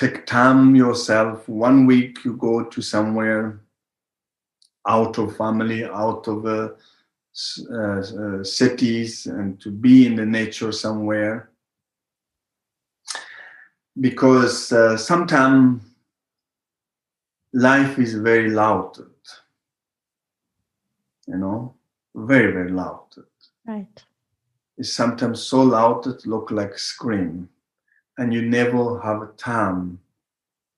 take 0.00 0.24
time 0.24 0.74
yourself. 0.74 1.46
One 1.48 1.86
week 1.86 2.24
you 2.24 2.36
go 2.36 2.64
to 2.64 2.80
somewhere 2.80 3.60
out 4.88 5.18
of 5.18 5.36
family 5.36 5.84
out 5.84 6.26
of 6.26 6.46
uh, 6.46 6.70
uh, 7.70 8.42
cities 8.42 9.26
and 9.26 9.60
to 9.60 9.70
be 9.70 10.06
in 10.06 10.16
the 10.16 10.24
nature 10.24 10.72
somewhere. 10.72 11.50
Because 14.00 14.72
uh, 14.72 14.96
sometimes 14.96 15.82
life 17.52 17.98
is 17.98 18.14
very 18.14 18.50
loud 18.50 18.96
you 21.26 21.36
know 21.36 21.74
very 22.14 22.52
very 22.52 22.70
loud. 22.70 23.06
Right 23.66 24.04
is 24.80 24.94
sometimes 24.96 25.42
so 25.42 25.60
loud 25.62 26.06
it 26.06 26.26
look 26.26 26.50
like 26.50 26.78
scream 26.78 27.48
and 28.16 28.32
you 28.32 28.40
never 28.42 28.98
have 29.00 29.36
time 29.36 30.00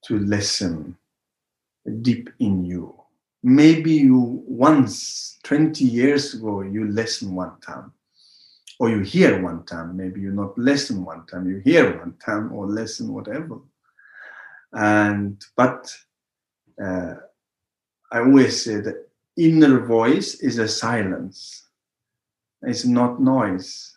to 0.04 0.18
listen 0.18 0.96
deep 2.02 2.28
in 2.40 2.64
you. 2.64 2.94
Maybe 3.44 3.92
you 3.92 4.42
once 4.46 5.38
20 5.44 5.84
years 5.84 6.34
ago 6.34 6.62
you 6.62 6.88
listen 6.88 7.34
one 7.34 7.58
time 7.60 7.92
or 8.80 8.90
you 8.90 9.00
hear 9.00 9.40
one 9.40 9.64
time. 9.64 9.96
Maybe 9.96 10.20
you 10.20 10.32
not 10.32 10.58
listen 10.58 11.04
one 11.04 11.24
time 11.26 11.48
you 11.48 11.58
hear 11.58 11.98
one 11.98 12.14
time 12.24 12.52
or 12.52 12.66
listen 12.66 13.12
whatever. 13.12 13.58
And 14.72 15.44
but 15.56 15.94
uh, 16.82 17.14
i 18.10 18.18
always 18.18 18.64
say 18.64 18.76
that 18.80 19.08
inner 19.36 19.78
voice 19.86 20.34
is 20.40 20.58
a 20.58 20.66
silence. 20.66 21.68
It's 22.62 22.84
not 22.84 23.20
noise 23.20 23.91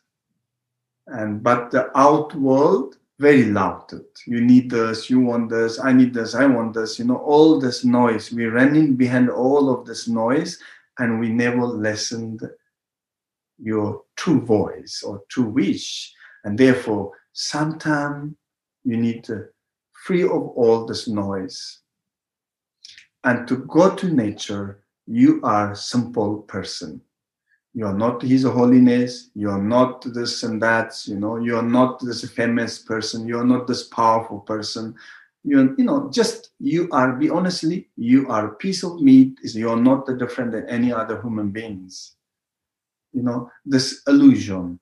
and 1.07 1.43
but 1.43 1.71
the 1.71 1.95
out 1.97 2.33
world 2.35 2.97
very 3.19 3.45
loud. 3.45 3.91
You 4.27 4.41
need 4.41 4.69
this 4.69 5.09
you 5.09 5.19
want 5.21 5.49
this 5.49 5.79
i 5.79 5.93
need 5.93 6.13
this 6.13 6.35
i 6.35 6.45
want 6.45 6.73
this 6.73 6.99
you 6.99 7.05
know 7.05 7.17
all 7.17 7.59
this 7.59 7.85
noise. 7.85 8.31
We're 8.31 8.51
running 8.51 8.95
behind 8.95 9.29
all 9.29 9.69
of 9.69 9.85
this 9.85 10.07
noise 10.07 10.59
and 10.99 11.19
we 11.19 11.29
never 11.29 11.63
listened 11.63 12.41
your 13.57 14.03
true 14.17 14.41
voice 14.41 15.03
or 15.05 15.23
true 15.29 15.49
wish. 15.49 16.13
And 16.43 16.57
therefore 16.57 17.11
sometime 17.33 18.35
you 18.83 18.97
need 18.97 19.23
to 19.25 19.45
free 19.91 20.23
of 20.23 20.31
all 20.31 20.85
this 20.85 21.07
noise. 21.07 21.79
And 23.23 23.47
to 23.47 23.57
go 23.65 23.95
to 23.95 24.07
nature 24.13 24.83
you 25.07 25.39
are 25.43 25.75
simple 25.75 26.39
person 26.43 27.01
you 27.75 27.85
are 27.85 27.93
not 27.93 28.21
his 28.21 28.43
holiness 28.43 29.29
you 29.35 29.49
are 29.49 29.61
not 29.61 30.01
this 30.13 30.43
and 30.43 30.61
that 30.61 30.95
you 31.05 31.19
know 31.19 31.35
you 31.35 31.57
are 31.57 31.69
not 31.79 31.99
this 31.99 32.27
famous 32.31 32.79
person 32.79 33.27
you 33.27 33.37
are 33.37 33.45
not 33.45 33.67
this 33.67 33.83
powerful 33.83 34.39
person. 34.39 34.95
You 35.43 35.75
you 35.77 35.83
know 35.83 36.09
just 36.11 36.51
you 36.59 36.89
are 36.91 37.13
be 37.13 37.29
honestly 37.29 37.89
you 37.97 38.27
are 38.29 38.47
a 38.47 38.55
piece 38.55 38.81
of 38.83 38.99
meat 39.01 39.37
is 39.43 39.55
you 39.55 39.69
are 39.69 39.79
not 39.89 40.07
different 40.17 40.53
than 40.53 40.67
any 40.69 40.91
other 40.91 41.21
human 41.21 41.51
beings. 41.51 42.15
You 43.13 43.21
know 43.21 43.51
this 43.65 44.01
illusion. 44.07 44.79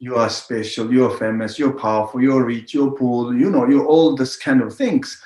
You 0.00 0.16
are 0.16 0.28
special 0.28 0.92
you're 0.92 1.16
famous 1.16 1.58
you're 1.58 1.78
powerful 1.78 2.20
you're 2.20 2.44
rich 2.44 2.74
you're 2.74 2.90
poor 2.90 3.34
you 3.34 3.50
know 3.50 3.68
you're 3.68 3.86
all 3.86 4.16
this 4.16 4.36
kind 4.36 4.62
of 4.62 4.74
things. 4.74 5.22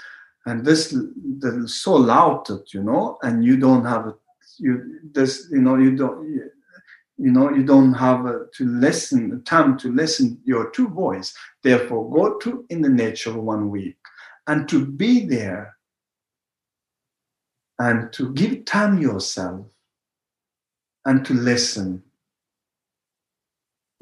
And 0.46 0.64
this 0.64 0.90
the 0.90 1.66
so 1.66 1.94
loud 1.94 2.44
you 2.74 2.82
know 2.82 3.18
and 3.22 3.44
you 3.44 3.56
don't 3.56 3.84
have 3.84 4.12
you 4.58 5.00
this 5.12 5.48
you 5.50 5.62
know 5.62 5.76
you 5.76 5.96
don't 5.96 6.50
you 7.18 7.32
know 7.32 7.50
you 7.50 7.64
don't 7.64 7.94
have 7.94 8.26
uh, 8.26 8.38
to 8.54 8.64
listen 8.64 9.42
time 9.42 9.76
to 9.78 9.92
listen 9.92 10.40
your 10.44 10.70
true 10.70 10.88
voice. 10.88 11.34
Therefore 11.64 12.10
go 12.10 12.38
to 12.38 12.64
in 12.70 12.80
the 12.80 12.88
nature 12.88 13.30
of 13.30 13.36
one 13.36 13.70
week. 13.70 13.96
And 14.46 14.68
to 14.68 14.86
be 14.86 15.26
there 15.26 15.76
and 17.78 18.12
to 18.14 18.32
give 18.32 18.64
time 18.64 18.98
yourself 18.98 19.66
and 21.04 21.24
to 21.26 21.34
listen. 21.34 22.02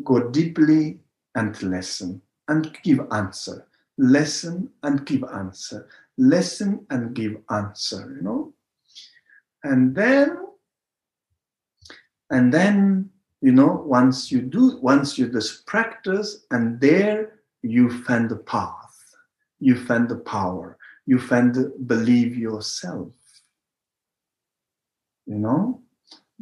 Go 0.05 0.29
deeply 0.29 0.99
and 1.35 1.61
listen 1.63 2.21
and 2.49 2.77
give 2.83 3.01
answer. 3.13 3.67
Listen 3.99 4.69
and 4.83 5.07
give 5.07 5.25
answer. 5.25 5.89
Listen 6.19 6.87
and 6.91 7.15
give 7.15 7.39
answer 7.51 8.15
you 8.15 8.23
know. 8.23 8.53
And 9.65 9.97
then 9.97 10.46
and 12.31 12.53
then 12.53 13.11
you 13.41 13.53
know 13.53 13.83
once 13.87 14.31
you 14.33 14.41
do 14.41 14.79
once 14.81 15.19
you 15.19 15.29
just 15.31 15.67
practice 15.67 16.47
and 16.51 16.81
there 16.81 17.41
you 17.63 17.91
find 18.05 18.31
the 18.31 18.37
path. 18.37 18.75
You 19.59 19.75
find 19.77 20.09
the 20.09 20.17
power. 20.17 20.77
You 21.07 21.19
find 21.19 21.55
the 21.55 21.73
believe 21.87 22.37
yourself. 22.37 23.13
You 25.27 25.39
know? 25.39 25.83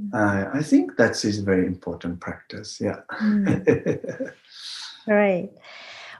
Mm. 0.01 0.11
uh, 0.12 0.51
i 0.59 0.61
think 0.61 0.97
that's 0.97 1.25
is 1.25 1.38
very 1.38 1.66
important 1.66 2.18
practice 2.18 2.81
yeah. 2.81 3.01
Mm. 3.20 4.33
right. 5.07 5.51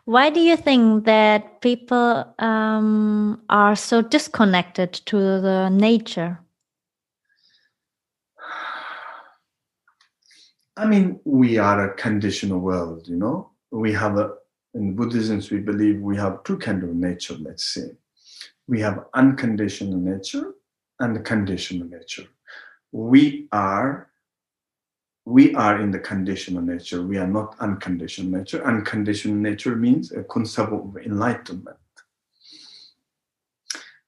Why 0.05 0.31
do 0.31 0.39
you 0.39 0.57
think 0.57 1.07
that 1.07 1.61
people 1.61 2.25
um, 2.39 3.43
are 3.49 3.75
so 3.75 4.03
disconnected 4.03 4.93
to 5.07 5.17
the 5.17 5.71
nature 5.71 6.39
I 10.77 10.87
mean, 10.87 11.21
we 11.25 11.59
are 11.59 11.91
a 11.91 11.95
conditional 11.95 12.59
world, 12.59 13.07
you 13.07 13.17
know. 13.17 13.51
We 13.71 13.93
have 13.93 14.19
a 14.19 14.35
in 14.75 14.97
Buddhism 14.97 15.41
we 15.53 15.63
believe 15.63 16.01
we 16.01 16.17
have 16.17 16.43
two 16.43 16.59
kind 16.59 16.83
of 16.83 16.95
nature, 16.95 17.37
let's 17.41 17.65
say. 17.65 17.93
We 18.67 18.81
have 18.81 19.05
unconditional 19.15 19.99
nature 19.99 20.55
and 20.99 21.25
conditional 21.25 21.87
nature. 21.87 22.25
We 22.91 23.47
are 23.53 24.11
we 25.27 25.55
are 25.55 25.81
in 25.81 25.91
the 25.91 25.99
conditional 25.99 26.63
nature. 26.63 27.03
We 27.03 27.17
are 27.19 27.27
not 27.27 27.57
unconditional 27.61 28.31
nature. 28.31 28.63
Unconditional 28.65 29.37
nature 29.37 29.75
means 29.75 30.13
a 30.13 30.23
concept 30.25 30.73
of 30.73 30.97
enlightenment. 31.05 31.79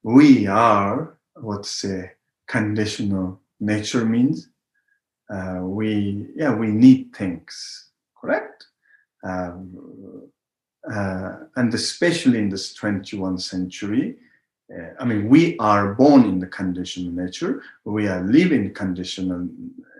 We 0.03 0.47
are 0.47 1.17
what 1.35 1.65
say 1.65 2.13
conditional 2.49 3.41
nature 3.61 4.05
means 4.05 4.51
uh, 5.31 5.61
we 5.63 6.27
yeah 6.37 6.55
we 6.55 6.69
need 6.69 7.15
things 7.15 7.91
correct 8.21 8.67
um, 9.25 10.31
uh, 10.91 11.37
and 11.57 11.75
especially 11.75 12.39
in 12.39 12.49
this 12.49 12.77
21st 12.79 13.41
century, 13.41 14.17
uh, 14.73 14.91
I 15.01 15.05
mean, 15.05 15.29
we 15.29 15.57
are 15.59 15.95
born 15.95 16.25
in 16.25 16.39
the 16.39 16.47
conditional 16.47 17.13
nature. 17.13 17.63
We 17.85 18.07
are 18.09 18.23
living 18.23 18.73
conditional 18.75 19.49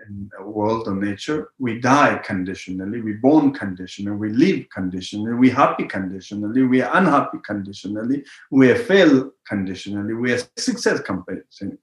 in 0.07 0.29
a 0.39 0.43
world 0.43 0.87
of 0.87 0.97
nature. 0.97 1.49
We 1.59 1.81
die 1.81 2.21
conditionally. 2.23 3.01
We 3.01 3.13
born 3.13 3.53
conditionally. 3.53 4.15
We 4.15 4.29
live 4.29 4.69
conditionally. 4.69 5.33
We 5.33 5.49
happy 5.49 5.83
conditionally. 5.83 6.63
We 6.63 6.81
are 6.81 6.95
unhappy 6.95 7.39
conditionally. 7.45 8.23
We 8.49 8.73
fail 8.75 9.31
conditionally. 9.45 10.13
We 10.13 10.33
are 10.33 10.39
success 10.57 11.01
conditionally, 11.01 11.77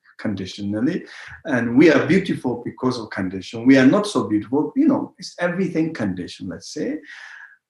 and 1.44 1.76
we 1.76 1.90
are 1.90 2.06
beautiful 2.06 2.62
because 2.64 2.98
of 2.98 3.10
condition. 3.10 3.66
We 3.66 3.78
are 3.78 3.86
not 3.86 4.06
so 4.06 4.28
beautiful. 4.28 4.72
You 4.76 4.88
know, 4.88 5.14
it's 5.18 5.34
everything 5.38 5.94
condition. 5.94 6.48
Let's 6.48 6.72
say, 6.72 6.98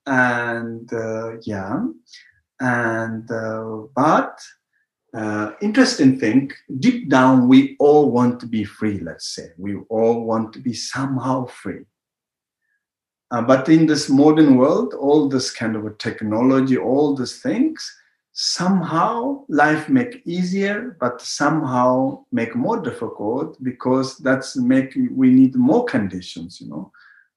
and 0.06 0.92
uh, 0.92 1.38
yeah, 1.42 1.80
and 2.60 3.30
uh, 3.30 3.82
but 3.94 4.38
uh, 5.14 5.52
interesting 5.60 6.18
thing 6.18 6.50
deep 6.80 7.08
down 7.08 7.48
we 7.48 7.76
all 7.78 8.10
want 8.10 8.40
to 8.40 8.46
be 8.46 8.64
free 8.64 8.98
let's 9.00 9.28
say 9.28 9.48
we 9.58 9.76
all 9.88 10.24
want 10.24 10.52
to 10.52 10.58
be 10.58 10.72
somehow 10.72 11.46
free 11.46 11.84
uh, 13.30 13.40
but 13.40 13.68
in 13.68 13.86
this 13.86 14.08
modern 14.08 14.56
world 14.56 14.92
all 14.94 15.28
this 15.28 15.50
kind 15.52 15.76
of 15.76 15.98
technology 15.98 16.76
all 16.76 17.14
these 17.14 17.40
things 17.40 17.96
somehow 18.36 19.44
life 19.48 19.88
make 19.88 20.20
easier 20.24 20.96
but 20.98 21.20
somehow 21.20 22.18
make 22.32 22.56
more 22.56 22.80
difficult 22.80 23.56
because 23.62 24.18
that's 24.18 24.56
make 24.56 24.92
we 25.12 25.30
need 25.30 25.54
more 25.54 25.84
conditions 25.84 26.60
you 26.60 26.68
know. 26.68 26.90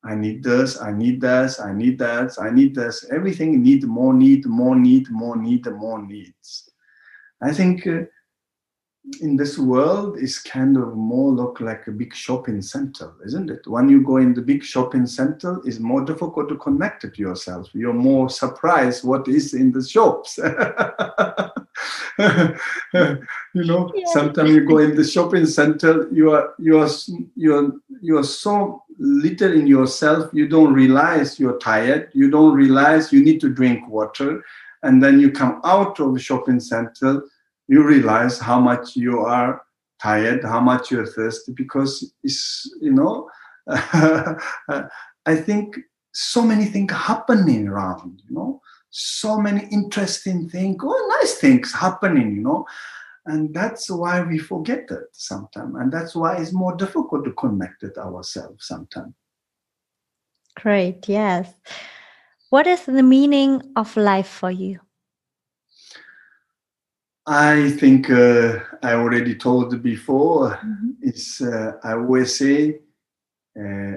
I 0.04 0.16
need 0.16 0.44
this 0.44 0.82
i 0.82 0.92
need 0.92 1.22
this 1.22 1.60
i 1.60 1.72
need 1.72 2.00
that 2.00 2.32
i 2.40 2.50
need 2.50 2.74
this. 2.74 3.06
Everything 3.12 3.62
need 3.62 3.84
more 3.84 4.14
need 4.14 4.46
more 4.48 4.76
need 4.76 5.10
more 5.12 5.36
need 5.38 5.66
more 5.68 6.02
needs. 6.02 6.70
I 7.42 7.54
think 7.54 7.86
uh, 7.86 8.02
in 9.22 9.36
this 9.36 9.58
world 9.58 10.18
is 10.18 10.40
kind 10.40 10.78
of 10.78 10.96
more 10.96 11.32
look 11.32 11.62
like 11.62 11.88
a 11.88 11.92
big 11.92 12.14
shopping 12.14 12.62
center, 12.62 13.14
isn't 13.26 13.50
it? 13.50 13.66
When 13.66 13.90
you 13.90 14.04
go 14.04 14.18
in 14.18 14.34
the 14.34 14.42
big 14.42 14.64
shopping 14.64 15.08
center, 15.08 15.60
it's 15.66 15.80
more 15.80 16.04
difficult 16.04 16.50
to 16.50 16.58
connect 16.58 17.02
to 17.02 17.12
yourself. 17.16 17.70
You're 17.74 17.94
more 17.94 18.30
surprised 18.30 19.04
what 19.04 19.28
is 19.28 19.54
in 19.54 19.72
the 19.72 19.84
shops. 19.84 20.38
you 20.44 20.44
know, 23.54 23.92
yeah. 23.96 24.06
sometimes 24.08 24.52
you 24.52 24.66
go 24.66 24.80
in 24.80 24.96
the 24.96 25.04
shopping 25.04 25.46
center, 25.46 26.10
you 26.12 26.32
are 26.32 26.54
you 26.60 26.80
are 26.80 26.90
you 27.36 27.56
are 27.56 27.72
you 28.02 28.18
are 28.18 28.24
so 28.24 28.84
little 29.00 29.54
in 29.54 29.68
yourself, 29.68 30.30
you 30.34 30.48
don't 30.48 30.74
realize 30.74 31.40
you're 31.40 31.60
tired, 31.60 32.10
you 32.14 32.30
don't 32.30 32.54
realize 32.54 33.14
you 33.14 33.24
need 33.24 33.40
to 33.42 33.50
drink 33.50 33.88
water 33.88 34.44
and 34.84 35.02
then 35.02 35.20
you 35.20 35.32
come 35.32 35.60
out 35.64 36.00
of 36.00 36.14
the 36.14 36.20
shopping 36.20 36.60
center 36.60 37.24
you 37.68 37.86
realize 37.86 38.40
how 38.40 38.60
much 38.60 38.96
you 38.96 39.20
are 39.20 39.62
tired 40.02 40.44
how 40.44 40.60
much 40.60 40.92
you're 40.92 41.08
thirsty 41.08 41.52
because 41.54 42.14
it's 42.24 42.70
you 42.82 42.92
know 42.92 43.30
i 43.68 45.36
think 45.36 45.78
so 46.14 46.42
many 46.42 46.66
things 46.66 46.92
happening 46.94 47.68
around 47.68 48.22
you 48.28 48.36
know 48.36 48.62
so 48.90 49.38
many 49.40 49.68
interesting 49.72 50.48
things 50.50 50.78
oh 50.82 51.18
nice 51.20 51.36
things 51.36 51.74
happening 51.74 52.36
you 52.36 52.42
know 52.42 52.66
and 53.26 53.54
that's 53.54 53.90
why 53.90 54.22
we 54.22 54.38
forget 54.38 54.86
it 54.90 55.08
sometimes 55.12 55.76
and 55.76 55.92
that's 55.92 56.16
why 56.16 56.38
it's 56.38 56.54
more 56.54 56.76
difficult 56.76 57.26
to 57.26 57.32
connect 57.34 57.82
with 57.82 57.98
ourselves 57.98 58.68
sometimes 58.68 59.14
great 60.56 61.08
yes 61.10 61.54
what 62.50 62.66
is 62.66 62.86
the 62.86 63.04
meaning 63.04 63.62
of 63.76 63.98
life 63.98 64.28
for 64.28 64.50
you? 64.50 64.80
I 67.28 67.72
think 67.72 68.10
uh, 68.10 68.60
I 68.82 68.94
already 68.94 69.36
told 69.36 69.84
before. 69.84 70.52
Mm-hmm. 70.52 70.92
It's 71.02 71.42
uh, 71.42 71.74
I 71.84 71.94
always 71.94 72.38
say 72.38 72.80
uh, 73.60 73.96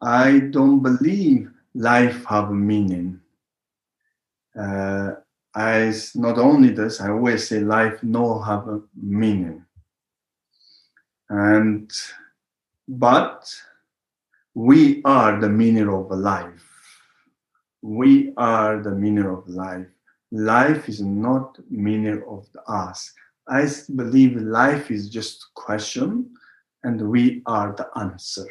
I 0.00 0.38
don't 0.50 0.82
believe 0.82 1.50
life 1.74 2.24
have 2.24 2.50
a 2.50 2.54
meaning. 2.54 3.20
Uh, 4.58 5.12
I 5.54 5.92
not 6.14 6.38
only 6.38 6.70
this, 6.70 7.00
I 7.00 7.10
always 7.10 7.46
say 7.46 7.60
life 7.60 8.02
no 8.02 8.38
have 8.40 8.68
a 8.68 8.80
meaning. 8.94 9.64
And 11.28 11.92
but 12.88 13.54
we 14.54 15.02
are 15.04 15.38
the 15.38 15.48
meaning 15.48 15.88
of 15.88 16.10
life 16.10 16.64
we 17.82 18.32
are 18.36 18.82
the 18.82 18.90
meaning 18.90 19.26
of 19.26 19.48
life. 19.48 19.86
Life 20.30 20.88
is 20.88 21.00
not 21.00 21.58
meaning 21.70 22.22
of 22.28 22.46
us. 22.66 23.12
I 23.48 23.66
believe 23.96 24.36
life 24.36 24.90
is 24.90 25.08
just 25.08 25.46
question 25.54 26.30
and 26.84 27.10
we 27.10 27.42
are 27.46 27.74
the 27.74 27.88
answer. 27.96 28.46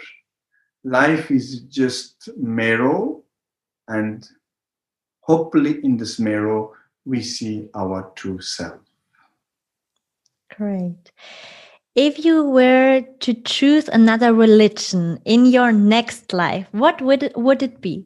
Life 0.84 1.30
is 1.30 1.62
just 1.62 2.30
mirror 2.36 3.16
and 3.88 4.28
hopefully 5.22 5.80
in 5.84 5.98
this 5.98 6.20
mirror 6.20 6.70
we 7.06 7.22
see 7.22 7.70
our 7.76 8.12
true 8.16 8.42
self. 8.42 8.80
Great. 10.56 11.12
If 11.94 12.24
you 12.24 12.44
were 12.44 13.04
to 13.20 13.34
choose 13.34 13.88
another 13.88 14.34
religion 14.34 15.20
in 15.26 15.46
your 15.46 15.72
next 15.72 16.34
life, 16.34 16.68
what 16.72 17.02
would 17.02 17.24
it, 17.24 17.38
would 17.38 17.64
it 17.64 17.82
be? 17.82 18.06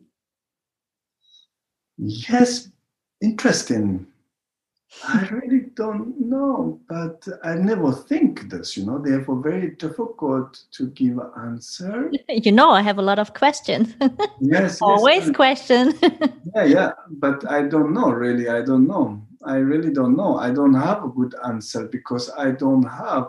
Yes, 1.98 2.70
interesting. 3.22 4.08
I 5.08 5.26
really 5.32 5.68
don't 5.76 6.20
know, 6.20 6.80
but 6.90 7.26
I 7.44 7.56
never 7.56 7.92
think 7.92 8.50
this, 8.50 8.76
you 8.76 8.86
know, 8.86 9.00
therefore 9.00 9.42
very 9.42 9.72
difficult 9.72 10.64
to 10.72 10.88
give 10.88 11.18
an 11.18 11.32
answer. 11.38 12.12
You 12.30 12.52
know, 12.52 12.72
I 12.72 12.82
have 12.82 12.98
a 12.98 13.02
lot 13.02 13.20
of 13.20 13.34
questions. 13.34 13.96
Yes. 14.42 14.82
Always 14.82 15.28
yes. 15.28 15.36
question. 15.36 15.94
yeah, 16.56 16.64
yeah. 16.64 16.92
But 17.10 17.50
I 17.50 17.64
don't 17.64 17.94
know, 17.94 18.10
really. 18.10 18.50
I 18.50 18.62
don't 18.62 18.88
know. 18.88 19.22
I 19.46 19.58
really 19.58 19.94
don't 19.94 20.18
know. 20.18 20.38
I 20.38 20.52
don't 20.52 20.74
have 20.74 21.04
a 21.04 21.10
good 21.10 21.36
answer 21.46 21.88
because 21.88 22.30
I 22.38 22.52
don't 22.52 22.84
have. 22.84 23.28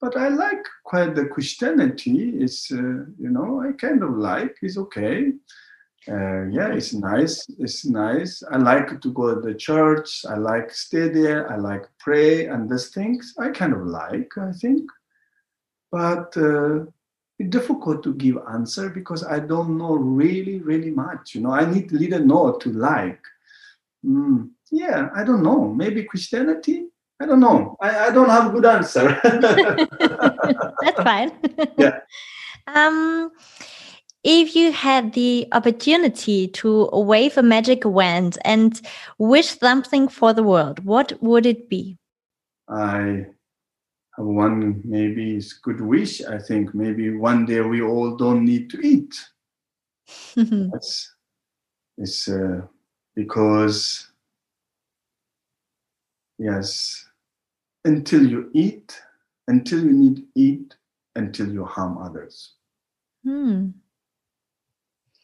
But 0.00 0.16
I 0.16 0.28
like 0.28 0.64
quite 0.84 1.14
the 1.14 1.26
Christianity. 1.26 2.30
It's, 2.40 2.72
uh, 2.72 3.04
you 3.18 3.30
know, 3.30 3.60
I 3.60 3.72
kind 3.72 4.02
of 4.02 4.16
like. 4.16 4.56
It's 4.62 4.78
okay 4.78 5.32
uh, 6.08 6.46
yeah, 6.50 6.72
it's 6.72 6.92
nice. 6.92 7.46
It's 7.58 7.84
nice. 7.86 8.42
I 8.50 8.56
like 8.56 9.00
to 9.00 9.12
go 9.12 9.34
to 9.34 9.40
the 9.40 9.54
church. 9.54 10.24
I 10.28 10.36
like 10.36 10.72
stay 10.72 11.08
there. 11.08 11.50
I 11.50 11.56
like 11.56 11.88
pray 12.00 12.46
and 12.46 12.68
these 12.68 12.88
things. 12.88 13.34
I 13.38 13.50
kind 13.50 13.72
of 13.72 13.86
like. 13.86 14.32
I 14.36 14.50
think, 14.52 14.90
but 15.92 16.36
uh, 16.36 16.86
it's 17.38 17.50
difficult 17.50 18.02
to 18.02 18.14
give 18.14 18.36
answer 18.52 18.90
because 18.90 19.24
I 19.24 19.38
don't 19.38 19.78
know 19.78 19.94
really, 19.94 20.58
really 20.58 20.90
much. 20.90 21.36
You 21.36 21.42
know, 21.42 21.52
I 21.52 21.70
need 21.70 21.92
little 21.92 22.24
know 22.24 22.52
to 22.58 22.72
like. 22.72 23.22
Mm, 24.04 24.50
yeah, 24.72 25.08
I 25.14 25.22
don't 25.22 25.44
know. 25.44 25.68
Maybe 25.68 26.02
Christianity. 26.02 26.86
I 27.20 27.26
don't 27.26 27.38
know. 27.38 27.76
I, 27.80 28.06
I 28.06 28.10
don't 28.10 28.28
have 28.28 28.48
a 28.48 28.50
good 28.50 28.66
answer. 28.66 29.20
That's 30.82 31.02
fine. 31.02 31.32
yeah. 31.78 32.00
Um 32.68 33.32
if 34.24 34.54
you 34.54 34.72
had 34.72 35.14
the 35.14 35.48
opportunity 35.52 36.46
to 36.48 36.88
wave 36.92 37.36
a 37.36 37.42
magic 37.42 37.84
wand 37.84 38.38
and 38.44 38.80
wish 39.18 39.58
something 39.58 40.08
for 40.08 40.32
the 40.32 40.42
world, 40.42 40.84
what 40.84 41.12
would 41.20 41.44
it 41.44 41.68
be? 41.68 41.98
I 42.68 43.26
have 44.16 44.26
one 44.26 44.80
maybe 44.84 45.36
it's 45.36 45.54
good 45.54 45.80
wish. 45.80 46.22
I 46.22 46.38
think 46.38 46.74
maybe 46.74 47.16
one 47.16 47.46
day 47.46 47.60
we 47.60 47.82
all 47.82 48.16
don't 48.16 48.44
need 48.44 48.70
to 48.70 48.80
eat. 48.80 49.14
That's 50.36 51.14
it's 51.98 52.28
uh, 52.28 52.62
because 53.14 54.08
yes, 56.38 57.08
until 57.84 58.24
you 58.24 58.50
eat, 58.54 59.02
until 59.48 59.84
you 59.84 59.92
need 59.92 60.24
eat, 60.34 60.76
until 61.16 61.52
you 61.52 61.64
harm 61.64 61.98
others. 61.98 62.54
Hmm 63.24 63.70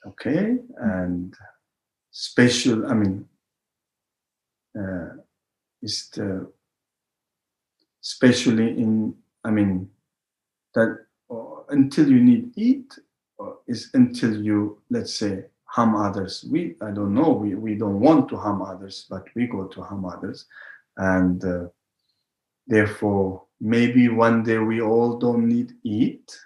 okay 0.09 0.57
and 0.79 1.35
special 2.11 2.87
i 2.91 2.95
mean 2.95 3.25
uh, 4.79 5.11
is 5.83 6.09
the 6.15 6.51
especially 8.03 8.69
in 8.85 9.15
i 9.45 9.51
mean 9.51 9.89
that 10.75 10.91
until 11.71 12.09
you 12.09 12.21
need 12.21 12.53
eat 12.57 12.99
is 13.67 13.91
until 13.95 14.43
you 14.43 14.81
let's 14.91 15.15
say 15.15 15.45
harm 15.65 15.95
others. 15.95 16.45
We 16.51 16.75
i 16.81 16.91
don't 16.91 17.15
know 17.15 17.31
we, 17.31 17.55
we 17.55 17.75
don't 17.75 18.01
want 18.01 18.29
to 18.31 18.37
harm 18.37 18.63
others 18.63 19.07
but 19.11 19.25
we 19.35 19.47
go 19.47 19.65
to 19.65 19.83
harm 19.83 20.05
others. 20.05 20.47
And 20.97 21.45
uh, 21.45 21.67
therefore 22.67 23.45
maybe 23.61 24.09
one 24.09 24.43
day 24.43 24.59
we 24.59 24.81
all 24.81 25.19
don't 25.19 25.47
need 25.49 25.73
eat 25.85 26.37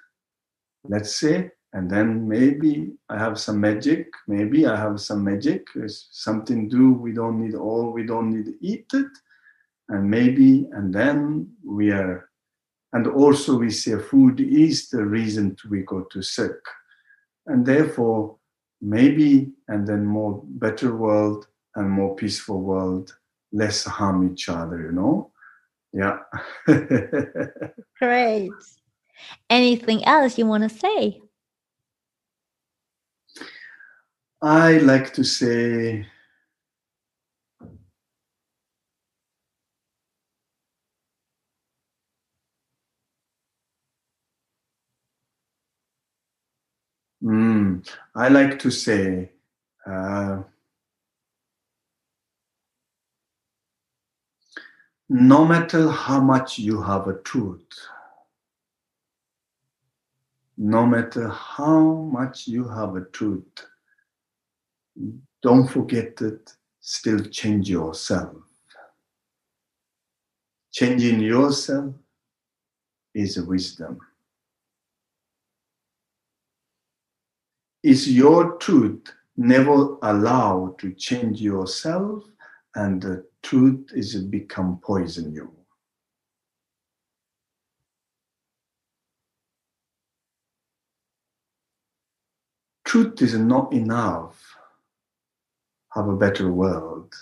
let's 0.84 1.16
say 1.16 1.50
and 1.72 1.90
then 1.90 2.28
maybe 2.28 2.92
I 3.08 3.18
have 3.18 3.40
some 3.40 3.60
magic. 3.60 4.08
Maybe 4.28 4.66
I 4.66 4.76
have 4.76 5.00
some 5.00 5.24
magic. 5.24 5.66
There's 5.74 6.08
something 6.12 6.68
do. 6.68 6.92
We 6.92 7.12
don't 7.12 7.40
need 7.40 7.54
all. 7.54 7.92
We 7.92 8.04
don't 8.04 8.30
need 8.30 8.46
to 8.46 8.66
eat 8.66 8.86
it, 8.92 9.10
and 9.88 10.10
maybe 10.10 10.68
and 10.72 10.92
then 10.94 11.50
we 11.64 11.90
are, 11.90 12.28
and 12.92 13.06
also 13.06 13.56
we 13.56 13.70
say 13.70 13.98
food 13.98 14.40
is 14.40 14.90
the 14.90 15.04
reason 15.04 15.56
to 15.56 15.68
we 15.68 15.82
go 15.82 16.02
to 16.12 16.22
sick, 16.22 16.58
and 17.46 17.64
therefore 17.64 18.36
maybe 18.82 19.52
and 19.68 19.86
then 19.86 20.04
more 20.04 20.42
better 20.44 20.94
world 20.94 21.46
and 21.76 21.88
more 21.88 22.14
peaceful 22.16 22.60
world, 22.60 23.16
less 23.52 23.84
harm 23.84 24.30
each 24.30 24.50
other. 24.50 24.82
You 24.82 24.92
know, 24.92 25.32
yeah. 25.94 26.18
Great. 27.98 28.50
Anything 29.48 30.04
else 30.04 30.36
you 30.36 30.46
want 30.46 30.64
to 30.64 30.78
say? 30.78 31.22
I 34.42 34.76
like 34.78 35.14
to 35.14 35.24
say 35.24 36.06
Mm, 47.22 47.86
I 48.14 48.28
like 48.28 48.58
to 48.60 48.70
say, 48.70 49.30
uh, 49.86 50.42
no 55.10 55.44
matter 55.44 55.88
how 55.90 56.20
much 56.20 56.58
you 56.58 56.82
have 56.82 57.06
a 57.06 57.14
truth, 57.20 57.86
no 60.56 60.86
matter 60.86 61.28
how 61.28 61.92
much 61.92 62.48
you 62.48 62.66
have 62.66 62.96
a 62.96 63.04
truth, 63.04 63.66
don't 65.42 65.66
forget 65.66 66.16
that 66.16 66.52
still 66.80 67.24
change 67.24 67.68
yourself. 67.68 68.36
Changing 70.72 71.20
yourself 71.20 71.94
is 73.14 73.36
a 73.36 73.44
wisdom. 73.44 73.98
Is 77.82 78.10
your 78.10 78.56
truth 78.58 79.12
never 79.36 79.96
allowed 80.02 80.78
to 80.78 80.92
change 80.92 81.40
yourself 81.40 82.24
and 82.74 83.02
the 83.02 83.26
truth 83.42 83.90
is 83.92 84.14
become 84.16 84.78
poison 84.82 85.32
you. 85.32 85.52
Truth 92.84 93.22
is 93.22 93.34
not 93.34 93.72
enough 93.72 94.51
have 95.94 96.08
a 96.08 96.16
better 96.16 96.50
world. 96.50 97.14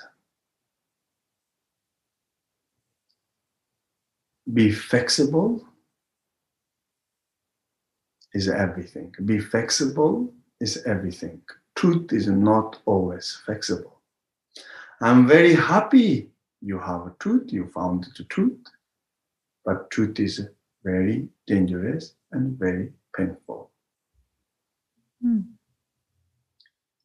Be 4.52 4.70
flexible 4.72 5.64
is 8.32 8.48
everything. 8.48 9.14
Be 9.24 9.38
flexible 9.38 10.32
is 10.60 10.82
everything. 10.84 11.42
Truth 11.74 12.12
is 12.12 12.28
not 12.28 12.80
always 12.86 13.40
flexible. 13.44 14.00
I'm 15.00 15.26
very 15.26 15.54
happy 15.54 16.30
you 16.60 16.78
have 16.78 17.06
a 17.06 17.14
truth, 17.18 17.52
you 17.52 17.66
found 17.74 18.06
the 18.16 18.24
truth, 18.24 18.60
but 19.64 19.90
truth 19.90 20.20
is 20.20 20.46
very 20.84 21.28
dangerous 21.46 22.14
and 22.32 22.58
very 22.58 22.92
painful. 23.16 23.70
Mm. 25.24 25.49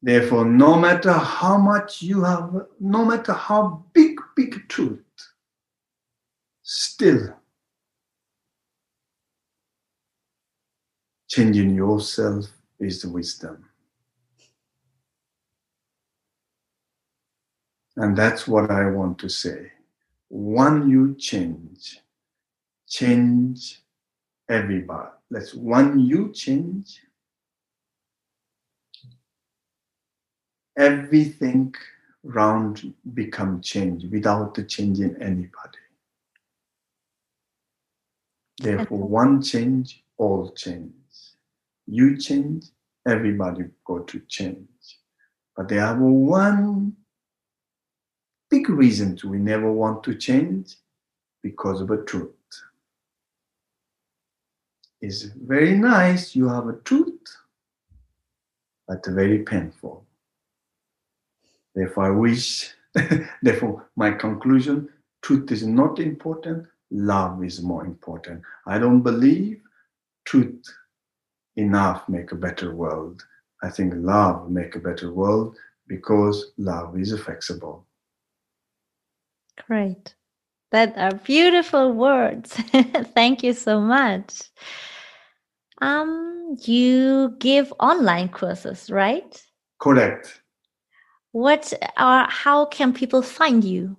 Therefore, 0.06 0.44
no 0.44 0.78
matter 0.78 1.12
how 1.12 1.58
much 1.58 2.00
you 2.00 2.22
have, 2.22 2.54
no 2.78 3.04
matter 3.04 3.32
how 3.32 3.84
big, 3.92 4.20
big 4.36 4.68
truth, 4.68 5.02
still 6.62 7.34
changing 11.26 11.74
yourself 11.74 12.46
is 12.78 13.02
the 13.02 13.08
wisdom. 13.08 13.64
And 17.96 18.16
that's 18.16 18.46
what 18.46 18.70
I 18.70 18.86
want 18.86 19.18
to 19.18 19.28
say. 19.28 19.72
One 20.28 20.88
you 20.88 21.16
change, 21.16 21.98
change 22.86 23.82
everybody. 24.48 25.10
Let's 25.30 25.52
one 25.52 25.98
you 25.98 26.32
change, 26.32 27.00
everything 30.76 31.74
round 32.22 32.92
become 33.14 33.60
changed 33.60 34.10
without 34.10 34.54
the 34.54 34.64
changing 34.64 35.16
anybody. 35.20 35.78
Therefore, 38.58 39.06
one 39.06 39.42
change, 39.42 40.02
all 40.16 40.50
change. 40.52 40.92
You 41.86 42.16
change, 42.16 42.66
everybody 43.06 43.64
go 43.84 44.00
to 44.00 44.20
change. 44.28 44.68
But 45.54 45.68
there 45.68 45.84
are 45.84 45.96
one 45.96 46.96
big 48.50 48.68
reason 48.68 49.18
we 49.24 49.38
never 49.38 49.70
want 49.70 50.02
to 50.04 50.14
change 50.14 50.76
because 51.42 51.80
of 51.80 51.90
a 51.90 52.02
truth. 52.02 52.32
It's 55.00 55.22
very 55.22 55.76
nice 55.76 56.34
you 56.34 56.48
have 56.48 56.68
a 56.68 56.78
truth, 56.84 57.36
but 58.88 59.04
very 59.06 59.40
painful. 59.40 60.05
Therefore, 61.76 62.04
I 62.06 62.10
wish, 62.10 62.74
therefore, 63.42 63.86
my 63.96 64.10
conclusion 64.10 64.88
truth 65.20 65.52
is 65.52 65.64
not 65.66 65.98
important, 65.98 66.66
love 66.90 67.44
is 67.44 67.62
more 67.62 67.84
important. 67.84 68.42
I 68.66 68.78
don't 68.78 69.02
believe 69.02 69.60
truth 70.24 70.64
enough 71.56 72.08
make 72.08 72.32
a 72.32 72.34
better 72.34 72.74
world. 72.74 73.22
I 73.62 73.68
think 73.68 73.92
love 73.94 74.50
make 74.50 74.74
a 74.74 74.80
better 74.80 75.12
world 75.12 75.58
because 75.86 76.52
love 76.56 76.98
is 76.98 77.18
flexible. 77.20 77.86
Great. 79.66 80.14
That 80.72 80.96
are 80.96 81.14
beautiful 81.14 81.92
words. 81.92 82.52
Thank 83.14 83.42
you 83.42 83.52
so 83.52 83.80
much. 83.80 84.42
Um, 85.82 86.56
you 86.62 87.36
give 87.38 87.72
online 87.78 88.30
courses, 88.30 88.90
right? 88.90 89.42
Correct 89.78 90.40
what 91.36 91.70
are 91.98 92.26
how 92.30 92.64
can 92.64 92.94
people 92.94 93.20
find 93.20 93.62
you? 93.62 93.94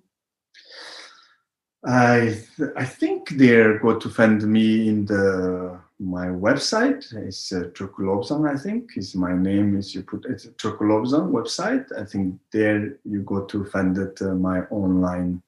I 1.85 2.35
th- 2.55 2.71
i 2.75 2.83
think 2.83 3.29
they're 3.41 3.77
going 3.77 3.99
to 3.99 4.09
find 4.09 4.41
me 4.55 4.89
in 4.89 5.05
the 5.05 5.79
my 5.99 6.27
website. 6.27 7.01
It's 7.27 7.51
uh, 7.51 7.69
Tulku 7.75 8.01
Lobsang, 8.09 8.43
I 8.53 8.57
think 8.57 8.97
is 8.97 9.15
my 9.15 9.33
name 9.49 9.77
is 9.77 9.93
you 9.95 10.01
put 10.01 10.25
it's 10.25 10.45
Tulku 10.61 10.83
Lobsang 10.91 11.27
website. 11.37 11.85
I 12.01 12.05
think 12.11 12.39
there 12.51 12.97
you 13.03 13.21
go 13.21 13.45
to 13.45 13.65
find 13.65 13.95
it 13.97 14.19
uh, 14.21 14.33
my 14.33 14.59
online 14.81 15.41